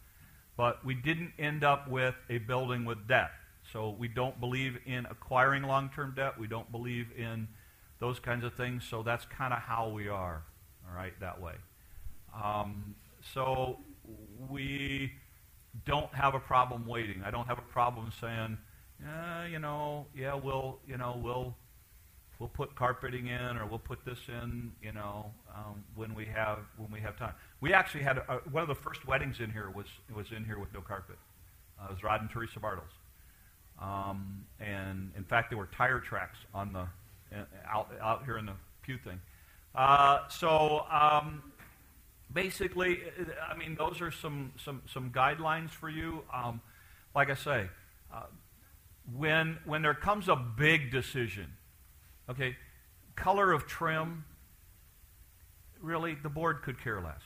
But 0.57 0.85
we 0.85 0.95
didn't 0.95 1.33
end 1.39 1.65
up 1.65 1.89
with 1.89 2.15
a 2.29 2.39
building 2.39 2.85
with 2.85 3.09
debt. 3.09 3.31
So 3.73 3.91
we 3.99 4.09
don't 4.09 4.39
believe 4.41 4.79
in 4.87 5.07
acquiring 5.07 5.63
long 5.63 5.91
term 5.95 6.15
debt. 6.17 6.39
We 6.39 6.47
don't 6.47 6.71
believe 6.71 7.07
in 7.17 7.49
those 8.01 8.19
kinds 8.19 8.45
of 8.45 8.55
things. 8.55 8.85
So 8.89 9.03
that's 9.03 9.25
kind 9.27 9.53
of 9.55 9.61
how 9.61 9.89
we 9.89 10.09
are, 10.09 10.43
all 10.89 10.95
right, 10.95 11.19
that 11.21 11.41
way. 11.41 11.55
Um, 12.35 12.95
so 13.33 13.79
we 14.49 15.13
don't 15.87 16.13
have 16.13 16.35
a 16.35 16.41
problem 16.41 16.87
waiting. 16.87 17.23
I 17.25 17.31
don't 17.31 17.47
have 17.47 17.59
a 17.59 17.73
problem 17.73 18.13
saying, 18.21 18.59
eh, 19.07 19.47
you 19.47 19.59
know, 19.59 20.07
yeah, 20.15 20.35
we'll, 20.35 20.81
you 20.87 20.97
know, 20.97 21.19
we'll 21.23 21.55
we'll 22.43 22.49
put 22.49 22.75
carpeting 22.75 23.29
in 23.29 23.57
or 23.57 23.67
we'll 23.67 23.79
put 23.79 24.05
this 24.05 24.19
in, 24.27 24.73
you 24.83 24.91
know, 24.91 25.31
um, 25.55 25.85
when 25.95 26.13
we 26.13 26.25
have 26.27 26.59
when 26.77 26.91
we 26.91 26.99
have 26.99 27.17
time. 27.17 27.33
We 27.61 27.73
actually 27.73 28.03
had 28.03 28.19
a, 28.19 28.41
one 28.51 28.63
of 28.63 28.69
the 28.69 28.75
first 28.75 29.07
weddings 29.07 29.39
in 29.39 29.49
here 29.53 29.71
was 29.71 29.87
was 30.13 30.27
in 30.37 30.45
here 30.45 30.59
with 30.59 30.75
no 30.75 30.81
carpet. 30.81 31.19
Uh, 31.81 31.87
it 31.89 31.93
was 31.93 32.03
Rod 32.03 32.21
and 32.21 32.29
Teresa 32.29 32.59
Bartles, 32.59 32.95
um, 33.81 34.45
and 34.59 35.13
in 35.17 35.23
fact 35.23 35.51
there 35.51 35.59
were 35.59 35.69
tire 35.69 36.01
tracks 36.01 36.39
on 36.53 36.73
the 36.73 36.81
uh, 37.37 37.45
out 37.65 37.93
out 38.03 38.25
here 38.25 38.39
in 38.39 38.47
the 38.47 38.55
pew 38.83 38.99
thing. 38.99 39.21
Uh, 39.77 40.27
so 40.29 40.85
um, 40.91 41.45
basically, 42.33 43.03
I 43.49 43.57
mean, 43.57 43.77
those 43.77 44.01
are 44.03 44.11
some, 44.11 44.53
some, 44.63 44.83
some 44.93 45.11
guidelines 45.11 45.71
for 45.71 45.89
you. 45.89 46.25
Um, 46.35 46.61
like 47.15 47.31
I 47.31 47.35
say, 47.35 47.69
uh, 48.13 48.25
when, 49.17 49.59
when 49.65 49.81
there 49.81 49.95
comes 49.95 50.29
a 50.29 50.37
big 50.37 50.91
decision, 50.91 51.47
okay, 52.33 52.57
color 53.15 53.53
of 53.53 53.67
trim, 53.67 54.25
really, 55.81 56.17
the 56.23 56.29
board 56.29 56.63
could 56.63 56.83
care 56.83 57.01
less. 57.01 57.23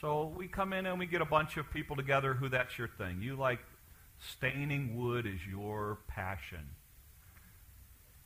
So 0.00 0.32
we 0.36 0.48
come 0.48 0.72
in 0.72 0.86
and 0.86 0.98
we 0.98 1.06
get 1.06 1.20
a 1.20 1.26
bunch 1.26 1.56
of 1.56 1.70
people 1.70 1.94
together 1.94 2.34
who 2.34 2.48
that's 2.48 2.76
your 2.76 2.88
thing. 2.88 3.22
You 3.22 3.36
like 3.36 3.60
staining 4.18 4.96
wood 4.96 5.26
is 5.26 5.40
your 5.48 5.98
passion. 6.08 6.70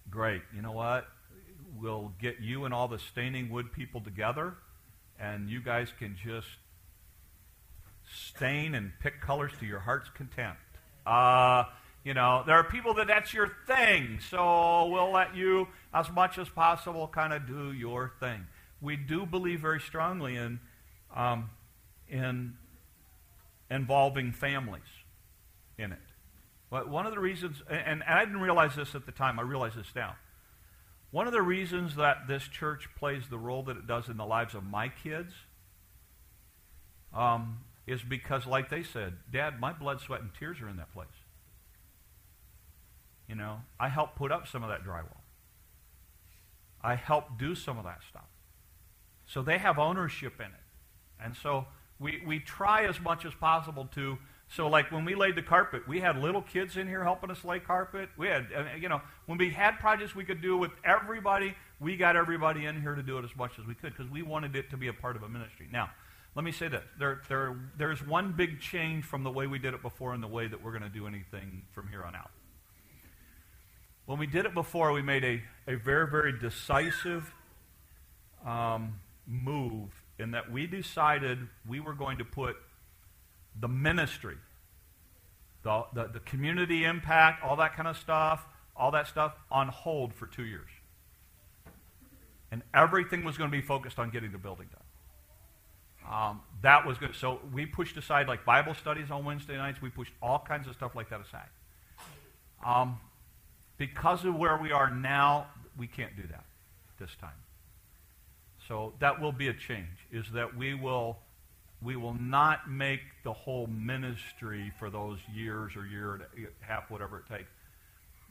Great. 0.08 0.42
You 0.54 0.62
know 0.62 0.72
what? 0.72 1.06
We'll 1.78 2.12
get 2.20 2.40
you 2.40 2.64
and 2.64 2.72
all 2.72 2.88
the 2.88 2.98
staining 2.98 3.50
wood 3.50 3.72
people 3.72 4.00
together, 4.00 4.54
and 5.20 5.50
you 5.50 5.60
guys 5.60 5.88
can 5.98 6.16
just 6.22 6.46
stain 8.10 8.74
and 8.74 8.92
pick 9.00 9.20
colors 9.20 9.52
to 9.60 9.66
your 9.66 9.80
heart's 9.80 10.08
content. 10.10 10.56
Uh, 11.04 11.64
you 12.06 12.14
know, 12.14 12.44
there 12.46 12.54
are 12.54 12.62
people 12.62 12.94
that 12.94 13.08
that's 13.08 13.34
your 13.34 13.50
thing, 13.66 14.20
so 14.30 14.86
we'll 14.86 15.10
let 15.10 15.34
you, 15.34 15.66
as 15.92 16.08
much 16.08 16.38
as 16.38 16.48
possible, 16.48 17.08
kind 17.08 17.32
of 17.32 17.48
do 17.48 17.72
your 17.72 18.12
thing. 18.20 18.46
We 18.80 18.94
do 18.94 19.26
believe 19.26 19.58
very 19.58 19.80
strongly 19.80 20.36
in, 20.36 20.60
um, 21.12 21.50
in 22.08 22.54
involving 23.68 24.30
families 24.30 24.84
in 25.76 25.90
it. 25.90 25.98
But 26.70 26.88
one 26.88 27.06
of 27.06 27.12
the 27.12 27.18
reasons, 27.18 27.60
and, 27.68 27.80
and 28.00 28.02
I 28.04 28.24
didn't 28.24 28.40
realize 28.40 28.76
this 28.76 28.94
at 28.94 29.04
the 29.04 29.10
time, 29.10 29.40
I 29.40 29.42
realize 29.42 29.74
this 29.74 29.90
now. 29.96 30.14
One 31.10 31.26
of 31.26 31.32
the 31.32 31.42
reasons 31.42 31.96
that 31.96 32.28
this 32.28 32.44
church 32.44 32.88
plays 32.96 33.24
the 33.28 33.38
role 33.38 33.64
that 33.64 33.76
it 33.76 33.88
does 33.88 34.08
in 34.08 34.16
the 34.16 34.26
lives 34.26 34.54
of 34.54 34.62
my 34.62 34.92
kids 35.02 35.32
um, 37.12 37.64
is 37.84 38.00
because, 38.00 38.46
like 38.46 38.70
they 38.70 38.84
said, 38.84 39.14
Dad, 39.32 39.58
my 39.58 39.72
blood, 39.72 40.00
sweat, 40.00 40.20
and 40.20 40.30
tears 40.38 40.60
are 40.60 40.68
in 40.68 40.76
that 40.76 40.92
place. 40.92 41.08
You 43.28 43.34
know, 43.34 43.60
I 43.78 43.88
helped 43.88 44.16
put 44.16 44.30
up 44.30 44.46
some 44.46 44.62
of 44.62 44.68
that 44.68 44.84
drywall. 44.84 45.22
I 46.82 46.94
helped 46.94 47.38
do 47.38 47.54
some 47.54 47.78
of 47.78 47.84
that 47.84 48.00
stuff. 48.08 48.28
So 49.26 49.42
they 49.42 49.58
have 49.58 49.78
ownership 49.78 50.34
in 50.38 50.46
it. 50.46 51.22
And 51.22 51.34
so 51.36 51.66
we, 51.98 52.22
we 52.26 52.38
try 52.38 52.86
as 52.86 53.00
much 53.00 53.24
as 53.24 53.34
possible 53.34 53.88
to. 53.94 54.18
So, 54.48 54.68
like 54.68 54.92
when 54.92 55.04
we 55.04 55.16
laid 55.16 55.34
the 55.34 55.42
carpet, 55.42 55.88
we 55.88 55.98
had 55.98 56.16
little 56.18 56.42
kids 56.42 56.76
in 56.76 56.86
here 56.86 57.02
helping 57.02 57.32
us 57.32 57.44
lay 57.44 57.58
carpet. 57.58 58.10
We 58.16 58.28
had, 58.28 58.46
uh, 58.56 58.64
you 58.80 58.88
know, 58.88 59.00
when 59.26 59.38
we 59.38 59.50
had 59.50 59.80
projects 59.80 60.14
we 60.14 60.24
could 60.24 60.40
do 60.40 60.56
with 60.56 60.70
everybody, 60.84 61.56
we 61.80 61.96
got 61.96 62.14
everybody 62.14 62.66
in 62.66 62.80
here 62.80 62.94
to 62.94 63.02
do 63.02 63.18
it 63.18 63.24
as 63.24 63.34
much 63.36 63.58
as 63.58 63.66
we 63.66 63.74
could 63.74 63.96
because 63.96 64.08
we 64.08 64.22
wanted 64.22 64.54
it 64.54 64.70
to 64.70 64.76
be 64.76 64.86
a 64.86 64.92
part 64.92 65.16
of 65.16 65.24
a 65.24 65.28
ministry. 65.28 65.66
Now, 65.72 65.90
let 66.36 66.44
me 66.44 66.52
say 66.52 66.68
this. 66.68 66.84
There, 66.96 67.22
there, 67.28 67.56
there's 67.76 68.06
one 68.06 68.32
big 68.32 68.60
change 68.60 69.04
from 69.04 69.24
the 69.24 69.30
way 69.30 69.48
we 69.48 69.58
did 69.58 69.74
it 69.74 69.82
before 69.82 70.14
and 70.14 70.22
the 70.22 70.28
way 70.28 70.46
that 70.46 70.62
we're 70.62 70.72
going 70.72 70.84
to 70.84 70.88
do 70.88 71.08
anything 71.08 71.62
from 71.72 71.88
here 71.88 72.04
on 72.04 72.14
out. 72.14 72.30
When 74.06 74.18
we 74.18 74.26
did 74.26 74.46
it 74.46 74.54
before, 74.54 74.92
we 74.92 75.02
made 75.02 75.24
a, 75.24 75.42
a 75.66 75.76
very, 75.76 76.08
very 76.08 76.38
decisive 76.38 77.32
um, 78.44 79.00
move 79.26 79.90
in 80.18 80.30
that 80.30 80.50
we 80.50 80.66
decided 80.66 81.38
we 81.68 81.80
were 81.80 81.92
going 81.92 82.18
to 82.18 82.24
put 82.24 82.56
the 83.60 83.68
ministry, 83.68 84.36
the, 85.62 85.84
the, 85.92 86.08
the 86.14 86.20
community 86.20 86.84
impact, 86.84 87.42
all 87.42 87.56
that 87.56 87.74
kind 87.74 87.88
of 87.88 87.96
stuff, 87.96 88.46
all 88.76 88.92
that 88.92 89.08
stuff 89.08 89.34
on 89.50 89.68
hold 89.68 90.14
for 90.14 90.26
two 90.26 90.44
years. 90.44 90.68
And 92.52 92.62
everything 92.72 93.24
was 93.24 93.36
going 93.36 93.50
to 93.50 93.56
be 93.56 93.62
focused 93.62 93.98
on 93.98 94.10
getting 94.10 94.30
the 94.30 94.38
building 94.38 94.68
done. 94.72 94.82
Um, 96.08 96.40
that 96.62 96.86
was 96.86 96.98
good. 96.98 97.16
So 97.16 97.40
we 97.52 97.66
pushed 97.66 97.96
aside 97.96 98.28
like 98.28 98.44
Bible 98.44 98.74
studies 98.74 99.10
on 99.10 99.24
Wednesday 99.24 99.56
nights. 99.56 99.82
We 99.82 99.90
pushed 99.90 100.12
all 100.22 100.38
kinds 100.38 100.68
of 100.68 100.74
stuff 100.74 100.94
like 100.94 101.10
that 101.10 101.20
aside. 101.20 101.48
Um, 102.64 103.00
because 103.78 104.24
of 104.24 104.34
where 104.34 104.56
we 104.56 104.72
are 104.72 104.90
now, 104.90 105.46
we 105.76 105.86
can't 105.86 106.16
do 106.16 106.22
that 106.28 106.44
this 106.98 107.10
time. 107.20 107.30
So 108.68 108.94
that 109.00 109.20
will 109.20 109.32
be 109.32 109.48
a 109.48 109.54
change. 109.54 110.06
Is 110.10 110.24
that 110.32 110.56
we 110.56 110.74
will 110.74 111.18
we 111.82 111.94
will 111.94 112.14
not 112.14 112.70
make 112.70 113.00
the 113.22 113.32
whole 113.32 113.66
ministry 113.66 114.72
for 114.78 114.88
those 114.88 115.18
years 115.32 115.76
or 115.76 115.86
year 115.86 116.14
and 116.14 116.22
a 116.22 116.64
half, 116.64 116.90
whatever 116.90 117.18
it 117.18 117.32
takes, 117.32 117.50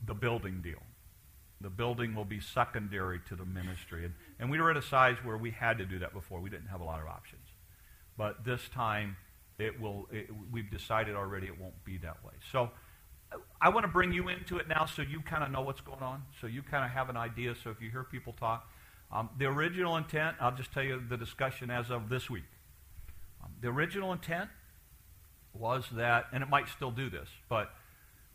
the 0.05 0.15
building 0.15 0.61
deal. 0.61 0.81
The 1.61 1.69
building 1.69 2.15
will 2.15 2.25
be 2.25 2.39
secondary 2.39 3.19
to 3.29 3.35
the 3.35 3.45
ministry. 3.45 4.05
And, 4.05 4.13
and 4.39 4.49
we 4.49 4.59
were 4.59 4.71
at 4.71 4.77
a 4.77 4.81
size 4.81 5.17
where 5.23 5.37
we 5.37 5.51
had 5.51 5.77
to 5.77 5.85
do 5.85 5.99
that 5.99 6.13
before. 6.13 6.41
We 6.41 6.49
didn't 6.49 6.67
have 6.67 6.81
a 6.81 6.83
lot 6.83 6.99
of 6.99 7.07
options. 7.07 7.45
But 8.17 8.43
this 8.43 8.67
time, 8.73 9.15
it 9.57 9.79
will, 9.79 10.07
it, 10.11 10.27
we've 10.51 10.69
decided 10.69 11.15
already 11.15 11.47
it 11.47 11.59
won't 11.59 11.81
be 11.85 11.97
that 11.99 12.23
way. 12.25 12.33
So 12.51 12.71
I 13.65 13.69
want 13.69 13.83
to 13.83 13.91
bring 13.91 14.13
you 14.13 14.29
into 14.29 14.59
it 14.59 14.67
now 14.67 14.85
so 14.85 15.01
you 15.01 15.21
kind 15.21 15.43
of 15.43 15.49
know 15.49 15.61
what's 15.61 15.81
going 15.81 16.03
on, 16.03 16.21
so 16.39 16.45
you 16.45 16.61
kind 16.61 16.85
of 16.85 16.91
have 16.91 17.09
an 17.09 17.17
idea. 17.17 17.55
So 17.63 17.71
if 17.71 17.81
you 17.81 17.89
hear 17.89 18.03
people 18.03 18.35
talk, 18.39 18.69
um, 19.11 19.27
the 19.39 19.47
original 19.47 19.97
intent, 19.97 20.35
I'll 20.39 20.55
just 20.55 20.71
tell 20.71 20.83
you 20.83 21.01
the 21.09 21.17
discussion 21.17 21.71
as 21.71 21.89
of 21.89 22.07
this 22.07 22.29
week. 22.29 22.43
Um, 23.43 23.49
the 23.61 23.69
original 23.69 24.11
intent 24.11 24.51
was 25.55 25.85
that, 25.93 26.27
and 26.31 26.43
it 26.43 26.49
might 26.49 26.69
still 26.69 26.91
do 26.91 27.09
this, 27.09 27.27
but 27.49 27.73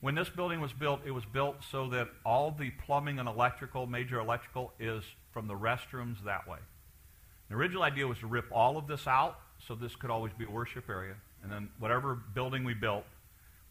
when 0.01 0.17
this 0.17 0.29
building 0.29 0.61
was 0.61 0.73
built, 0.73 1.03
it 1.07 1.13
was 1.13 1.25
built 1.27 1.59
so 1.71 1.89
that 1.91 2.09
all 2.27 2.51
the 2.51 2.71
plumbing 2.85 3.21
and 3.21 3.29
electrical, 3.29 3.87
major 3.87 4.19
electrical, 4.19 4.73
is 4.81 5.05
from 5.33 5.47
the 5.47 5.55
restrooms 5.55 6.25
that 6.25 6.49
way. 6.49 6.59
The 7.51 7.55
original 7.55 7.85
idea 7.85 8.05
was 8.05 8.19
to 8.19 8.27
rip 8.27 8.47
all 8.51 8.77
of 8.77 8.89
this 8.89 9.07
out 9.07 9.39
so 9.65 9.77
this 9.77 9.95
could 9.95 10.11
always 10.11 10.33
be 10.33 10.47
a 10.47 10.51
worship 10.51 10.89
area. 10.89 11.15
And 11.45 11.53
then 11.53 11.69
whatever 11.79 12.17
building 12.35 12.65
we 12.65 12.75
built, 12.75 13.05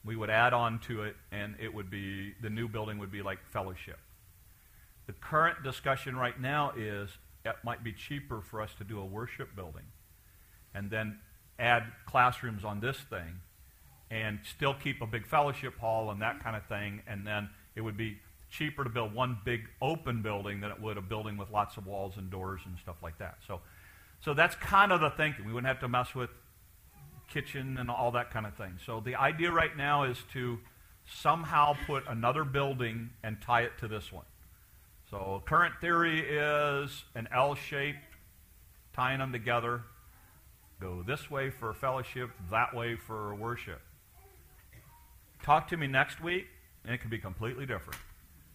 we 0.05 0.15
would 0.15 0.29
add 0.29 0.53
on 0.53 0.79
to 0.79 1.03
it, 1.03 1.15
and 1.31 1.55
it 1.59 1.73
would 1.73 1.89
be 1.89 2.33
the 2.41 2.49
new 2.49 2.67
building 2.67 2.97
would 2.99 3.11
be 3.11 3.21
like 3.21 3.39
fellowship. 3.51 3.99
The 5.07 5.13
current 5.13 5.63
discussion 5.63 6.15
right 6.15 6.39
now 6.39 6.71
is 6.77 7.09
it 7.45 7.55
might 7.63 7.83
be 7.83 7.93
cheaper 7.93 8.41
for 8.41 8.61
us 8.61 8.71
to 8.77 8.83
do 8.83 8.99
a 8.99 9.05
worship 9.05 9.55
building 9.55 9.85
and 10.73 10.89
then 10.89 11.19
add 11.57 11.83
classrooms 12.05 12.63
on 12.63 12.79
this 12.79 12.97
thing 13.09 13.41
and 14.11 14.39
still 14.43 14.73
keep 14.73 15.01
a 15.01 15.07
big 15.07 15.25
fellowship 15.27 15.77
hall 15.79 16.11
and 16.11 16.21
that 16.21 16.43
kind 16.43 16.55
of 16.55 16.65
thing. 16.67 17.01
And 17.07 17.25
then 17.25 17.49
it 17.75 17.81
would 17.81 17.97
be 17.97 18.19
cheaper 18.49 18.83
to 18.83 18.89
build 18.89 19.13
one 19.13 19.37
big 19.43 19.61
open 19.81 20.21
building 20.21 20.61
than 20.61 20.71
it 20.71 20.81
would 20.81 20.97
a 20.97 21.01
building 21.01 21.37
with 21.37 21.49
lots 21.51 21.77
of 21.77 21.85
walls 21.85 22.13
and 22.17 22.29
doors 22.29 22.61
and 22.65 22.77
stuff 22.79 22.97
like 23.01 23.17
that. 23.19 23.37
So 23.47 23.61
so 24.21 24.33
that's 24.33 24.55
kind 24.55 24.91
of 24.91 24.99
the 24.99 25.09
thinking. 25.11 25.45
We 25.45 25.53
wouldn't 25.53 25.67
have 25.67 25.79
to 25.79 25.87
mess 25.87 26.13
with 26.13 26.29
kitchen 27.29 27.77
and 27.77 27.89
all 27.89 28.11
that 28.11 28.31
kind 28.31 28.45
of 28.45 28.55
thing. 28.55 28.79
So 28.85 28.99
the 28.99 29.15
idea 29.15 29.51
right 29.51 29.75
now 29.75 30.03
is 30.03 30.17
to 30.33 30.59
somehow 31.05 31.75
put 31.87 32.03
another 32.07 32.43
building 32.43 33.09
and 33.23 33.41
tie 33.41 33.61
it 33.61 33.71
to 33.79 33.87
this 33.87 34.11
one. 34.11 34.25
So 35.09 35.41
current 35.45 35.73
theory 35.81 36.19
is 36.19 37.03
an 37.15 37.27
L 37.33 37.55
shaped, 37.55 37.97
tying 38.93 39.19
them 39.19 39.31
together. 39.31 39.81
Go 40.79 41.03
this 41.05 41.29
way 41.29 41.49
for 41.49 41.73
fellowship, 41.73 42.29
that 42.51 42.75
way 42.75 42.95
for 42.95 43.35
worship. 43.35 43.81
Talk 45.43 45.67
to 45.69 45.77
me 45.77 45.87
next 45.87 46.21
week, 46.21 46.47
and 46.83 46.93
it 46.93 46.99
could 46.99 47.09
be 47.09 47.17
completely 47.17 47.65
different. 47.65 47.99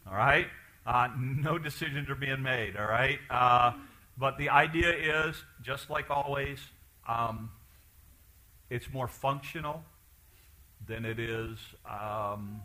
All 0.07 0.17
right? 0.17 0.47
Uh, 0.87 1.09
no 1.19 1.59
decisions 1.59 2.09
are 2.09 2.15
being 2.15 2.43
made. 2.43 2.77
All 2.77 2.87
right? 2.87 3.19
Uh, 3.29 3.73
but 4.17 4.39
the 4.39 4.51
idea 4.51 4.91
is, 5.27 5.43
just 5.63 5.91
like 5.91 6.09
always, 6.09 6.61
um, 7.09 7.51
it's 8.75 8.93
more 8.93 9.07
functional 9.07 9.85
than 10.87 11.05
it 11.05 11.21
is 11.21 11.59
um, 11.89 12.61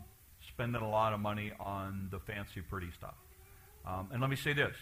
spending 0.48 0.82
a 0.82 0.88
lot 0.88 1.12
of 1.12 1.20
money 1.20 1.52
on 1.60 2.08
the 2.10 2.18
fancy, 2.18 2.60
pretty 2.60 2.90
stuff. 2.90 3.14
Um, 3.86 4.08
and 4.12 4.20
let 4.20 4.28
me 4.28 4.36
say 4.36 4.52
this 4.52 4.74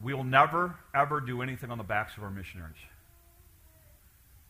we 0.00 0.14
will 0.14 0.24
never, 0.24 0.76
ever 0.94 1.20
do 1.20 1.42
anything 1.42 1.72
on 1.72 1.78
the 1.78 1.84
backs 1.84 2.16
of 2.16 2.22
our 2.22 2.30
missionaries. 2.30 2.76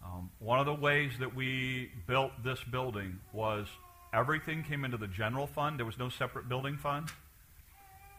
Um, 0.05 0.31
one 0.39 0.61
of 0.61 0.67
the 0.67 0.75
ways 0.75 1.13
that 1.19 1.35
we 1.35 1.91
built 2.07 2.33
this 2.45 2.63
building 2.71 3.19
was 3.33 3.67
everything 4.13 4.63
came 4.63 4.85
into 4.85 4.99
the 4.99 5.09
general 5.09 5.47
fund. 5.47 5.79
There 5.79 5.87
was 5.87 5.99
no 5.99 6.11
separate 6.11 6.47
building 6.49 6.77
fund 6.77 7.09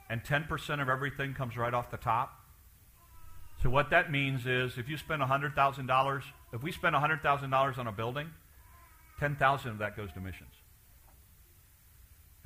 and 0.09 0.23
10% 0.23 0.81
of 0.81 0.89
everything 0.89 1.35
comes 1.35 1.55
right 1.55 1.73
off 1.73 1.91
the 1.91 1.97
top. 1.97 2.38
So 3.61 3.69
what 3.69 3.89
that 3.89 4.11
means 4.11 4.45
is 4.45 4.77
if 4.77 4.87
you 4.87 4.97
spend 4.97 5.21
$100,000, 5.21 6.23
if 6.53 6.63
we 6.63 6.71
spend 6.71 6.95
$100,000 6.95 7.77
on 7.77 7.87
a 7.87 7.91
building, 7.91 8.29
10,000 9.19 9.71
of 9.71 9.77
that 9.79 9.97
goes 9.97 10.11
to 10.13 10.21
missions. 10.21 10.53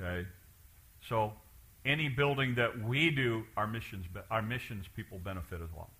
Okay? 0.00 0.26
So 1.08 1.32
any 1.84 2.08
building 2.08 2.56
that 2.56 2.82
we 2.82 3.10
do, 3.10 3.44
our 3.56 3.66
missions, 3.66 4.06
our 4.30 4.42
missions 4.42 4.86
people 4.96 5.18
benefit 5.18 5.60
as 5.62 5.68
well. 5.74 5.90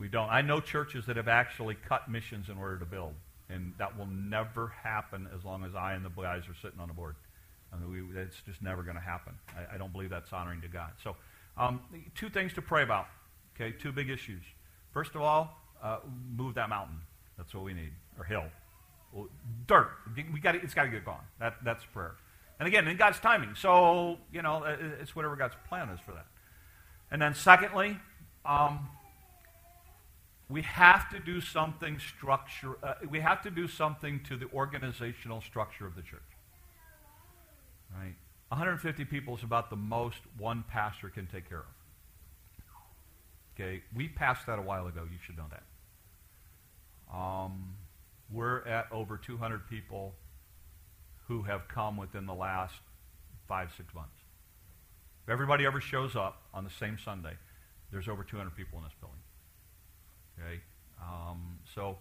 We 0.00 0.08
don't. 0.08 0.28
I 0.30 0.42
know 0.42 0.58
churches 0.58 1.06
that 1.06 1.16
have 1.16 1.28
actually 1.28 1.76
cut 1.86 2.10
missions 2.10 2.48
in 2.48 2.58
order 2.58 2.78
to 2.78 2.84
build, 2.84 3.12
and 3.48 3.74
that 3.78 3.96
will 3.96 4.06
never 4.06 4.72
happen 4.82 5.28
as 5.36 5.44
long 5.44 5.64
as 5.64 5.74
I 5.74 5.92
and 5.92 6.04
the 6.04 6.08
guys 6.08 6.42
are 6.48 6.56
sitting 6.60 6.80
on 6.80 6.88
the 6.88 6.94
board. 6.94 7.14
I 7.72 7.76
mean, 7.76 8.10
we, 8.12 8.20
it's 8.20 8.36
just 8.44 8.62
never 8.62 8.82
going 8.82 8.96
to 8.96 9.02
happen. 9.02 9.34
I, 9.56 9.74
I, 9.74 9.78
don't 9.78 9.92
believe 9.92 10.10
that's 10.10 10.32
honoring 10.32 10.60
to 10.62 10.68
God. 10.68 10.90
So, 11.02 11.16
um, 11.56 11.80
two 12.14 12.28
things 12.28 12.52
to 12.54 12.62
pray 12.62 12.82
about. 12.82 13.06
Okay, 13.54 13.72
two 13.72 13.92
big 13.92 14.10
issues. 14.10 14.42
First 14.92 15.14
of 15.14 15.22
all, 15.22 15.56
uh, 15.82 15.98
move 16.36 16.54
that 16.54 16.68
mountain. 16.68 16.96
That's 17.36 17.54
what 17.54 17.64
we 17.64 17.74
need, 17.74 17.92
or 18.18 18.24
hill. 18.24 18.44
Well, 19.12 19.28
dirt. 19.66 19.90
We 20.32 20.40
got 20.40 20.54
it's 20.54 20.74
got 20.74 20.84
to 20.84 20.90
get 20.90 21.04
gone. 21.04 21.24
That, 21.38 21.56
that's 21.64 21.84
prayer. 21.84 22.14
And 22.58 22.68
again, 22.68 22.86
in 22.86 22.96
God's 22.96 23.18
timing. 23.18 23.54
So, 23.56 24.18
you 24.32 24.42
know, 24.42 24.62
it's 25.00 25.16
whatever 25.16 25.36
God's 25.36 25.56
plan 25.68 25.88
is 25.88 26.00
for 26.00 26.12
that. 26.12 26.26
And 27.10 27.20
then 27.20 27.34
secondly, 27.34 27.98
um, 28.44 28.88
we 30.48 30.62
have 30.62 31.10
to 31.10 31.18
do 31.18 31.40
something 31.40 31.98
structure. 31.98 32.76
Uh, 32.82 32.94
we 33.08 33.20
have 33.20 33.42
to 33.42 33.50
do 33.50 33.66
something 33.66 34.20
to 34.28 34.36
the 34.36 34.46
organizational 34.52 35.40
structure 35.40 35.86
of 35.86 35.94
the 35.96 36.02
church. 36.02 36.20
Right? 37.96 38.14
150 38.48 39.04
people 39.06 39.36
is 39.36 39.42
about 39.42 39.70
the 39.70 39.76
most 39.76 40.18
one 40.38 40.64
pastor 40.70 41.08
can 41.08 41.26
take 41.26 41.48
care 41.48 41.60
of. 41.60 41.81
Okay, 43.54 43.82
we 43.94 44.08
passed 44.08 44.46
that 44.46 44.58
a 44.58 44.62
while 44.62 44.86
ago. 44.86 45.02
You 45.10 45.18
should 45.24 45.36
know 45.36 45.46
that. 45.50 45.62
Um, 47.14 47.76
we're 48.30 48.66
at 48.66 48.86
over 48.90 49.18
200 49.18 49.68
people 49.68 50.14
who 51.28 51.42
have 51.42 51.68
come 51.68 51.96
within 51.96 52.26
the 52.26 52.34
last 52.34 52.74
five, 53.46 53.70
six 53.76 53.94
months. 53.94 54.16
If 55.24 55.30
everybody 55.30 55.66
ever 55.66 55.80
shows 55.80 56.16
up 56.16 56.42
on 56.54 56.64
the 56.64 56.70
same 56.70 56.98
Sunday, 57.04 57.34
there's 57.90 58.08
over 58.08 58.24
200 58.24 58.56
people 58.56 58.78
in 58.78 58.84
this 58.84 58.94
building. 59.00 59.20
Okay? 60.38 60.60
Um, 61.00 61.58
so 61.74 61.98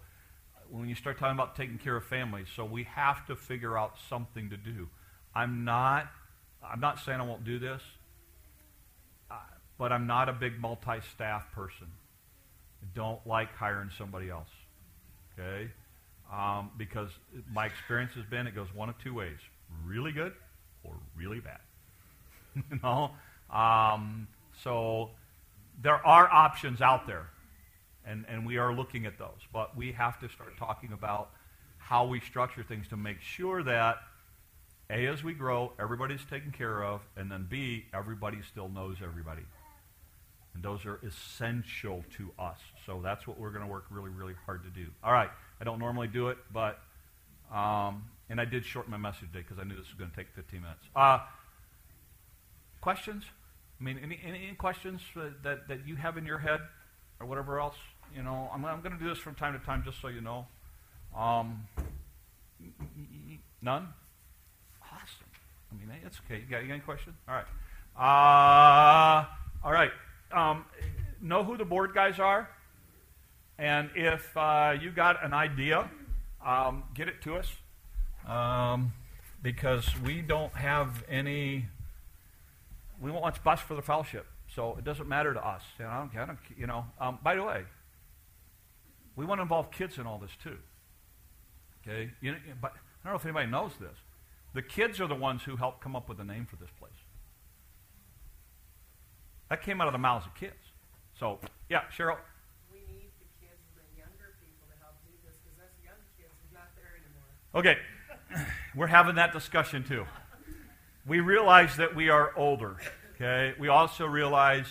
when 0.70 0.88
you 0.88 0.96
start 0.96 1.20
talking 1.20 1.36
about 1.36 1.56
taking 1.56 1.78
care 1.78 1.98
of 1.98 2.06
families, 2.06 2.48
so 2.56 2.64
we 2.64 2.84
have 2.84 3.26
to 3.28 3.36
figure 3.36 3.78
out 3.78 3.96
something 4.10 4.50
to 4.50 4.58
do. 4.58 4.88
I'm 5.36 5.66
not, 5.66 6.08
I'm 6.64 6.80
not 6.80 7.00
saying 7.00 7.20
I 7.20 7.26
won't 7.26 7.44
do 7.44 7.60
this, 7.60 7.82
but 9.82 9.92
I'm 9.92 10.06
not 10.06 10.30
a 10.30 10.34
big 10.34 10.60
multi-staff 10.60 11.52
person. 11.54 11.88
I 12.84 12.86
don't 12.94 13.26
like 13.26 13.52
hiring 13.56 13.90
somebody 13.98 14.30
else. 14.30 14.52
Okay? 15.34 15.72
Um, 16.32 16.70
because 16.78 17.10
my 17.52 17.66
experience 17.66 18.14
has 18.14 18.24
been 18.26 18.46
it 18.46 18.54
goes 18.54 18.68
one 18.76 18.90
of 18.90 19.00
two 19.00 19.16
ways 19.16 19.40
really 19.84 20.12
good 20.12 20.34
or 20.84 20.94
really 21.18 21.40
bad. 21.40 21.62
you 22.56 22.80
know? 22.84 23.10
Um, 23.52 24.28
so 24.64 25.10
there 25.82 26.06
are 26.06 26.32
options 26.32 26.80
out 26.80 27.08
there, 27.08 27.32
and, 28.06 28.24
and 28.30 28.46
we 28.46 28.60
are 28.60 28.76
looking 28.76 29.08
at 29.08 29.18
those. 29.18 29.40
But 29.52 29.76
we 29.76 29.94
have 29.94 30.20
to 30.20 30.30
start 30.30 30.58
talking 30.60 30.94
about 30.94 31.32
how 31.80 32.06
we 32.06 32.20
structure 32.20 32.62
things 32.62 32.88
to 32.90 32.98
make 32.98 33.20
sure 33.20 33.64
that, 33.64 33.98
A, 34.92 35.08
as 35.08 35.24
we 35.24 35.34
grow, 35.34 35.74
everybody's 35.80 36.24
taken 36.30 36.52
care 36.52 36.84
of, 36.84 37.02
and 37.18 37.32
then 37.32 37.48
B, 37.50 37.86
everybody 37.96 38.38
still 38.48 38.70
knows 38.70 38.98
everybody. 39.04 39.42
And 40.54 40.64
those 40.64 40.86
are 40.86 41.00
essential 41.06 42.04
to 42.18 42.32
us. 42.38 42.60
So 42.86 43.00
that's 43.02 43.26
what 43.26 43.40
we're 43.40 43.52
going 43.52 43.66
to 43.66 43.72
work 43.72 43.86
really, 43.90 44.10
really 44.10 44.34
hard 44.46 44.64
to 44.64 44.70
do. 44.70 44.88
All 45.04 45.14
right. 45.14 45.30
I 45.60 45.64
don't 45.64 45.80
normally 45.80 46.08
do 46.08 46.30
it, 46.30 46.38
but, 46.52 46.80
um, 47.54 48.04
and 48.30 48.42
I 48.42 48.46
did 48.46 48.66
shorten 48.66 48.92
my 48.92 48.98
message 48.98 49.32
today 49.32 49.46
because 49.48 49.60
I 49.60 49.64
knew 49.64 49.76
this 49.76 49.88
was 49.88 49.98
going 49.98 50.10
to 50.10 50.16
take 50.16 50.28
15 50.36 50.62
minutes. 50.62 50.84
Uh, 50.96 51.20
questions? 52.82 53.24
I 53.80 53.84
mean, 53.84 54.00
any, 54.04 54.20
any, 54.26 54.54
questions 54.56 55.02
that, 55.16 55.68
that 55.68 55.88
you 55.88 55.96
have 55.96 56.18
in 56.18 56.26
your 56.26 56.40
head 56.40 56.60
or 57.20 57.28
whatever 57.28 57.60
else? 57.60 57.76
You 58.16 58.24
know, 58.24 58.50
I'm, 58.54 58.66
I'm 58.66 58.82
going 58.82 58.98
to 58.98 59.02
do 59.02 59.10
this 59.10 59.20
from 59.20 59.36
time 59.36 59.58
to 59.58 59.66
time 59.66 59.84
just 59.86 60.02
so 60.02 60.08
you 60.08 60.22
know. 60.22 60.48
Um, 61.16 61.68
none? 63.62 63.88
Awesome. 64.84 65.28
I 65.72 65.80
mean, 65.80 65.96
it's 66.06 66.20
okay. 66.26 66.42
You 66.42 66.46
got, 66.50 66.62
you 66.62 66.68
got 66.68 66.74
any 66.74 66.84
questions? 66.84 67.16
All 67.28 67.36
right. 67.36 67.46
Uh, 67.98 68.00
know 71.32 71.44
who 71.44 71.58
the 71.58 71.66
board 71.66 71.96
guys 71.96 72.20
are? 72.20 72.50
And 73.58 73.90
if 73.96 74.36
uh, 74.38 74.76
you 74.80 74.92
got 74.92 75.24
an 75.26 75.34
idea, 75.34 75.90
um, 76.46 76.84
get 76.94 77.08
it 77.08 77.22
to 77.24 77.38
us. 77.38 77.48
Um, 78.28 78.94
because 79.42 79.88
we 80.02 80.22
don't 80.22 80.54
have 80.54 81.04
any 81.10 81.66
we 83.02 83.10
won't 83.10 83.24
what's 83.24 83.40
best 83.40 83.64
for 83.64 83.74
the 83.74 83.82
fellowship. 83.82 84.28
So 84.56 84.76
it 84.78 84.84
doesn't 84.84 85.08
matter 85.08 85.34
to 85.34 85.44
us. 85.44 85.64
You 85.80 85.86
know, 85.86 85.92
I 85.92 85.98
don't, 86.00 86.18
I 86.18 86.26
don't, 86.26 86.40
you 86.56 86.68
know. 86.68 86.86
Um, 87.00 87.18
by 87.24 87.36
the 87.36 87.44
way, 87.44 87.64
we 89.16 89.26
want 89.26 89.40
to 89.40 89.44
involve 89.44 89.72
kids 89.72 89.98
in 89.98 90.06
all 90.06 90.20
this 90.20 90.32
too. 90.44 90.58
Okay, 91.82 92.12
you 92.22 92.34
know, 92.34 92.38
but 92.62 92.74
I 92.74 93.08
don't 93.08 93.14
know 93.14 93.18
if 93.18 93.26
anybody 93.26 93.50
knows 93.50 93.72
this. 93.80 93.98
The 94.54 94.62
kids 94.62 95.00
are 95.00 95.08
the 95.08 95.16
ones 95.16 95.42
who 95.44 95.56
helped 95.56 95.82
come 95.82 95.96
up 95.96 96.08
with 96.08 96.18
the 96.18 96.24
name 96.24 96.46
for 96.46 96.58
this 96.58 96.70
place. 96.78 96.92
That 99.50 99.64
came 99.64 99.82
out 99.82 99.88
of 99.88 99.94
the 99.94 100.00
mouths 100.00 100.28
of 100.28 100.36
kids. 100.36 100.71
So, 101.22 101.38
yeah, 101.70 101.86
Cheryl. 101.96 102.18
We 102.74 102.82
need 102.90 103.14
the 103.22 103.30
kids 103.38 103.62
and 103.78 103.86
the 103.94 104.02
younger 104.02 104.34
people 104.42 104.66
to 104.66 104.76
help 104.82 104.98
do 105.06 105.14
this 105.22 105.38
because 105.46 105.62
us 105.62 105.72
young 105.86 106.02
kids 106.18 106.34
are 106.34 106.54
not 106.58 106.74
there 106.74 106.98
anymore. 106.98 107.30
Okay, 107.54 107.78
we're 108.76 108.90
having 108.90 109.16
that 109.22 109.32
discussion 109.32 109.86
too 109.86 110.04
we 111.06 111.20
realize 111.20 111.78
that 111.78 111.96
we 111.96 112.10
are 112.10 112.32
older. 112.36 112.78
Okay? 113.16 113.54
We 113.60 113.68
also 113.68 114.06
realize 114.06 114.68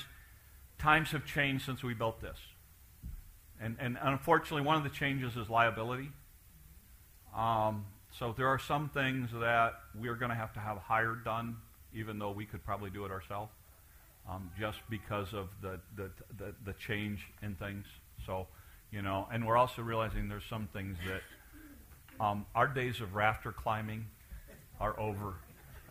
times 0.78 1.10
have 1.10 1.24
changed 1.24 1.64
since 1.64 1.82
we 1.82 1.94
built 1.94 2.20
this. 2.20 2.38
And, 3.60 3.76
and 3.78 3.98
unfortunately, 4.00 4.62
one 4.62 4.76
of 4.76 4.84
the 4.84 4.90
changes 4.90 5.36
is 5.36 5.50
liability. 5.50 6.10
Um, 7.36 7.84
so 8.18 8.34
there 8.36 8.48
are 8.48 8.58
some 8.58 8.88
things 8.88 9.30
that 9.32 9.74
we're 9.94 10.14
going 10.14 10.30
to 10.30 10.36
have 10.36 10.52
to 10.54 10.60
have 10.60 10.78
hired 10.78 11.24
done, 11.24 11.56
even 11.94 12.18
though 12.18 12.30
we 12.30 12.46
could 12.46 12.64
probably 12.64 12.90
do 12.90 13.04
it 13.04 13.10
ourselves, 13.10 13.52
um, 14.28 14.50
just 14.58 14.78
because 14.88 15.32
of 15.32 15.48
the, 15.60 15.80
the, 15.96 16.10
the, 16.36 16.54
the, 16.64 16.72
change 16.74 17.26
in 17.42 17.54
things. 17.56 17.86
So, 18.24 18.46
you 18.90 19.02
know, 19.02 19.26
and 19.32 19.46
we're 19.46 19.56
also 19.56 19.82
realizing 19.82 20.28
there's 20.28 20.44
some 20.48 20.68
things 20.72 20.96
that 21.06 22.24
um, 22.24 22.46
our 22.54 22.68
days 22.68 23.00
of 23.00 23.14
rafter 23.14 23.52
climbing 23.52 24.06
are 24.78 24.98
over. 24.98 25.34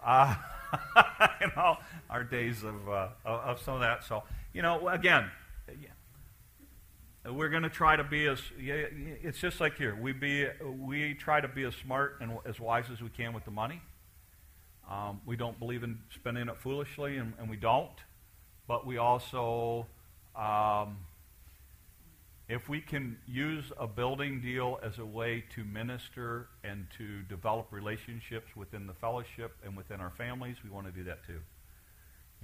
Uh, 0.04 0.36
you 1.42 1.48
know, 1.56 1.78
our 2.10 2.24
days 2.24 2.64
of, 2.64 2.90
uh, 2.90 3.10
of 3.26 3.62
some 3.62 3.76
of 3.76 3.82
that. 3.82 4.04
So, 4.04 4.24
you 4.54 4.62
know, 4.62 4.88
again, 4.90 5.30
we're 7.26 7.50
going 7.50 7.64
to 7.64 7.70
try 7.70 7.96
to 7.96 8.04
be 8.04 8.28
as 8.28 8.40
it's 8.58 9.40
just 9.40 9.60
like 9.60 9.78
here 9.78 9.96
we 10.02 10.14
be 10.14 10.48
we 10.80 11.14
try 11.14 11.42
to 11.42 11.48
be 11.48 11.64
as 11.64 11.76
smart 11.76 12.18
and 12.22 12.32
as 12.46 12.60
wise 12.60 12.86
as 12.92 13.02
we 13.02 13.10
can 13.10 13.34
with 13.34 13.44
the 13.44 13.52
money 13.52 13.82
um, 14.90 15.20
we 15.26 15.36
don't 15.36 15.60
believe 15.60 15.84
in 15.84 16.00
spending 16.16 16.48
it 16.48 16.58
foolishly 16.58 17.18
and, 17.18 17.34
and 17.38 17.50
we 17.50 17.58
don't 17.58 17.92
but 18.70 18.86
we 18.86 19.00
also 19.00 19.88
um, 20.36 20.98
if 22.48 22.70
we 22.70 22.80
can 22.82 23.18
use 23.28 23.66
a 23.80 23.88
building 23.88 24.42
deal 24.42 24.80
as 24.84 25.00
a 25.00 25.06
way 25.06 25.44
to 25.56 25.64
minister 25.64 26.48
and 26.64 26.86
to 27.00 27.24
develop 27.24 27.68
relationships 27.72 28.56
within 28.56 28.86
the 28.86 28.94
fellowship 28.94 29.56
and 29.66 29.76
within 29.76 30.00
our 30.00 30.12
families, 30.12 30.56
we 30.64 30.70
want 30.70 30.86
to 30.86 30.92
do 30.92 31.04
that 31.04 31.26
too. 31.26 31.40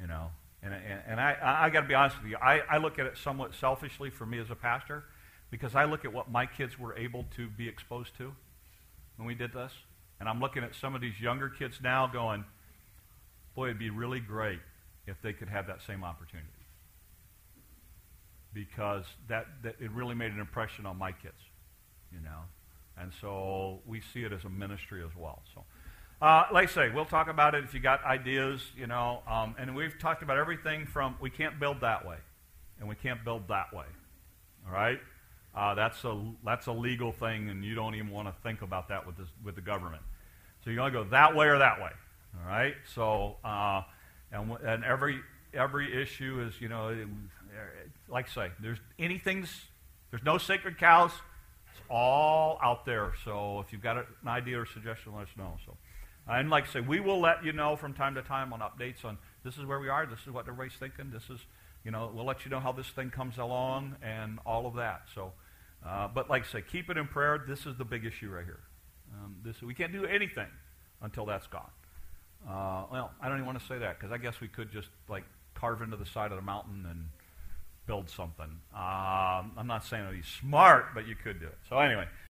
You 0.02 0.08
know, 0.08 0.32
and, 0.64 0.74
and, 0.74 1.02
and 1.08 1.22
I, 1.22 1.38
I 1.42 1.70
got 1.70 1.82
to 1.82 1.88
be 1.88 1.94
honest 1.94 2.22
with 2.22 2.30
you, 2.30 2.38
I, 2.38 2.62
I 2.70 2.78
look 2.78 2.98
at 2.98 3.06
it 3.06 3.18
somewhat 3.18 3.54
selfishly 3.54 4.10
for 4.10 4.26
me 4.26 4.40
as 4.40 4.50
a 4.50 4.56
pastor 4.56 5.04
because 5.52 5.76
I 5.76 5.86
look 5.86 6.06
at 6.06 6.12
what 6.12 6.30
my 6.30 6.48
kids 6.48 6.78
were 6.80 6.98
able 6.98 7.26
to 7.36 7.48
be 7.48 7.68
exposed 7.68 8.18
to 8.18 8.34
when 9.18 9.28
we 9.28 9.36
did 9.36 9.54
this. 9.54 9.72
And 10.20 10.28
I'm 10.28 10.40
looking 10.40 10.64
at 10.64 10.74
some 10.74 10.96
of 10.96 11.02
these 11.02 11.20
younger 11.22 11.50
kids 11.50 11.80
now 11.84 12.08
going, 12.08 12.46
boy, 13.56 13.66
it'd 13.66 13.80
be 13.80 13.92
really 13.92 14.20
great 14.20 14.60
if 15.08 15.22
they 15.22 15.34
could 15.34 15.50
have 15.50 15.68
that 15.68 15.82
same 15.82 16.04
opportunity 16.04 16.50
because 18.56 19.04
that, 19.28 19.46
that 19.62 19.76
it 19.80 19.92
really 19.92 20.16
made 20.16 20.32
an 20.32 20.40
impression 20.40 20.86
on 20.88 20.98
my 20.98 21.12
kids, 21.12 21.36
you 22.12 22.20
know. 22.22 22.40
And 22.98 23.12
so 23.22 23.82
we 23.86 24.02
see 24.14 24.24
it 24.24 24.32
as 24.32 24.46
a 24.46 24.50
ministry 24.50 25.04
as 25.04 25.12
well. 25.16 25.44
So, 25.54 25.64
uh, 26.22 26.46
like 26.52 26.70
I 26.70 26.72
say, 26.72 26.90
we'll 26.90 27.06
talk 27.06 27.28
about 27.28 27.54
it 27.54 27.66
if 27.66 27.74
you 27.74 27.82
got 27.82 28.04
ideas, 28.06 28.62
you 28.78 28.88
know. 28.88 29.22
Um, 29.28 29.54
and 29.60 29.76
we've 29.76 30.00
talked 30.00 30.24
about 30.24 30.38
everything 30.38 30.86
from 30.86 31.18
we 31.20 31.30
can't 31.30 31.60
build 31.60 31.82
that 31.82 32.08
way, 32.08 32.16
and 32.80 32.88
we 32.88 32.96
can't 32.96 33.24
build 33.26 33.50
that 33.50 33.74
way. 33.74 33.86
All 34.66 34.74
right, 34.74 35.00
uh, 35.54 35.76
that's 35.76 36.02
a 36.06 36.24
that's 36.46 36.68
a 36.68 36.72
legal 36.72 37.12
thing, 37.12 37.50
and 37.50 37.66
you 37.66 37.76
don't 37.76 37.96
even 37.96 38.10
want 38.10 38.30
to 38.30 38.34
think 38.42 38.62
about 38.62 38.88
that 38.88 39.06
with 39.06 39.18
this, 39.18 39.28
with 39.44 39.56
the 39.56 39.62
government. 39.62 40.02
So 40.64 40.70
you're 40.70 40.78
going 40.78 40.94
to 40.94 41.04
go 41.04 41.10
that 41.10 41.36
way 41.36 41.48
or 41.48 41.58
that 41.60 41.82
way. 41.82 41.92
All 42.42 42.50
right. 42.50 42.76
So 42.94 43.36
uh, 43.44 43.82
and 44.36 44.52
and 44.64 44.84
every 44.84 45.20
every 45.54 46.02
issue 46.02 46.46
is 46.48 46.60
you 46.60 46.70
know 46.70 46.94
like 48.08 48.28
I 48.30 48.48
say, 48.48 48.52
there's 48.60 48.78
anything's, 49.00 49.50
there's 50.12 50.24
no 50.24 50.38
sacred 50.38 50.78
cows. 50.78 51.12
It's 51.72 51.82
all 51.90 52.60
out 52.64 52.86
there. 52.86 53.14
So 53.24 53.60
if 53.60 53.72
you've 53.72 53.82
got 53.82 53.98
an 53.98 54.06
idea 54.28 54.60
or 54.60 54.66
suggestion, 54.66 55.14
let 55.16 55.24
us 55.24 55.30
know. 55.38 55.58
So, 55.66 55.76
and 56.28 56.50
like 56.50 56.68
I 56.70 56.74
say, 56.74 56.80
we 56.80 57.00
will 57.00 57.20
let 57.20 57.44
you 57.44 57.54
know 57.54 57.76
from 57.76 57.94
time 57.94 58.16
to 58.16 58.22
time 58.22 58.54
on 58.54 58.60
updates 58.60 59.04
on 59.04 59.18
this 59.44 59.58
is 59.58 59.66
where 59.66 59.80
we 59.80 59.90
are, 59.90 60.06
this 60.06 60.22
is 60.22 60.32
what 60.32 60.48
everybody's 60.48 60.78
thinking, 60.78 61.12
this 61.12 61.30
is, 61.30 61.40
you 61.84 61.92
know, 61.92 62.12
we'll 62.14 62.26
let 62.26 62.46
you 62.46 62.52
know 62.52 62.60
how 62.60 62.72
this 62.72 62.88
thing 62.88 63.12
comes 63.12 63.38
along 63.38 63.96
and 64.02 64.40
all 64.46 64.66
of 64.66 64.76
that. 64.76 65.04
So, 65.14 65.34
uh, 65.86 66.08
but 66.08 66.30
like 66.30 66.46
I 66.46 66.52
say, 66.52 66.64
keep 66.64 66.90
it 66.90 66.98
in 66.98 67.08
prayer. 67.08 67.44
This 67.48 67.68
is 67.68 67.78
the 67.78 67.86
big 67.86 68.06
issue 68.06 68.30
right 68.30 68.46
here. 68.46 68.62
Um, 69.14 69.36
this 69.44 69.62
we 69.62 69.76
can't 69.76 69.92
do 69.92 70.06
anything 70.06 70.48
until 71.02 71.26
that's 71.26 71.46
gone. 71.48 71.70
Uh, 72.48 72.84
well, 72.92 73.12
I 73.22 73.28
don't 73.28 73.38
even 73.38 73.46
want 73.46 73.60
to 73.60 73.66
say 73.66 73.78
that 73.80 74.00
because 74.00 74.12
I 74.12 74.18
guess 74.18 74.40
we 74.40 74.48
could 74.48 74.72
just 74.72 74.90
like 75.10 75.24
carve 75.56 75.82
into 75.82 75.98
the 75.98 76.06
side 76.06 76.32
of 76.32 76.38
the 76.38 76.44
mountain 76.44 76.86
and 76.90 77.08
build 77.88 78.10
something. 78.10 78.60
Um, 78.74 79.52
I'm 79.58 79.68
not 79.68 79.84
saying 79.84 80.06
that 80.06 80.14
he's 80.14 80.28
smart, 80.28 80.94
but 80.94 81.08
you 81.08 81.16
could 81.16 81.40
do 81.40 81.48
it. 81.48 81.58
So 81.70 81.80
anyway, 81.80 82.06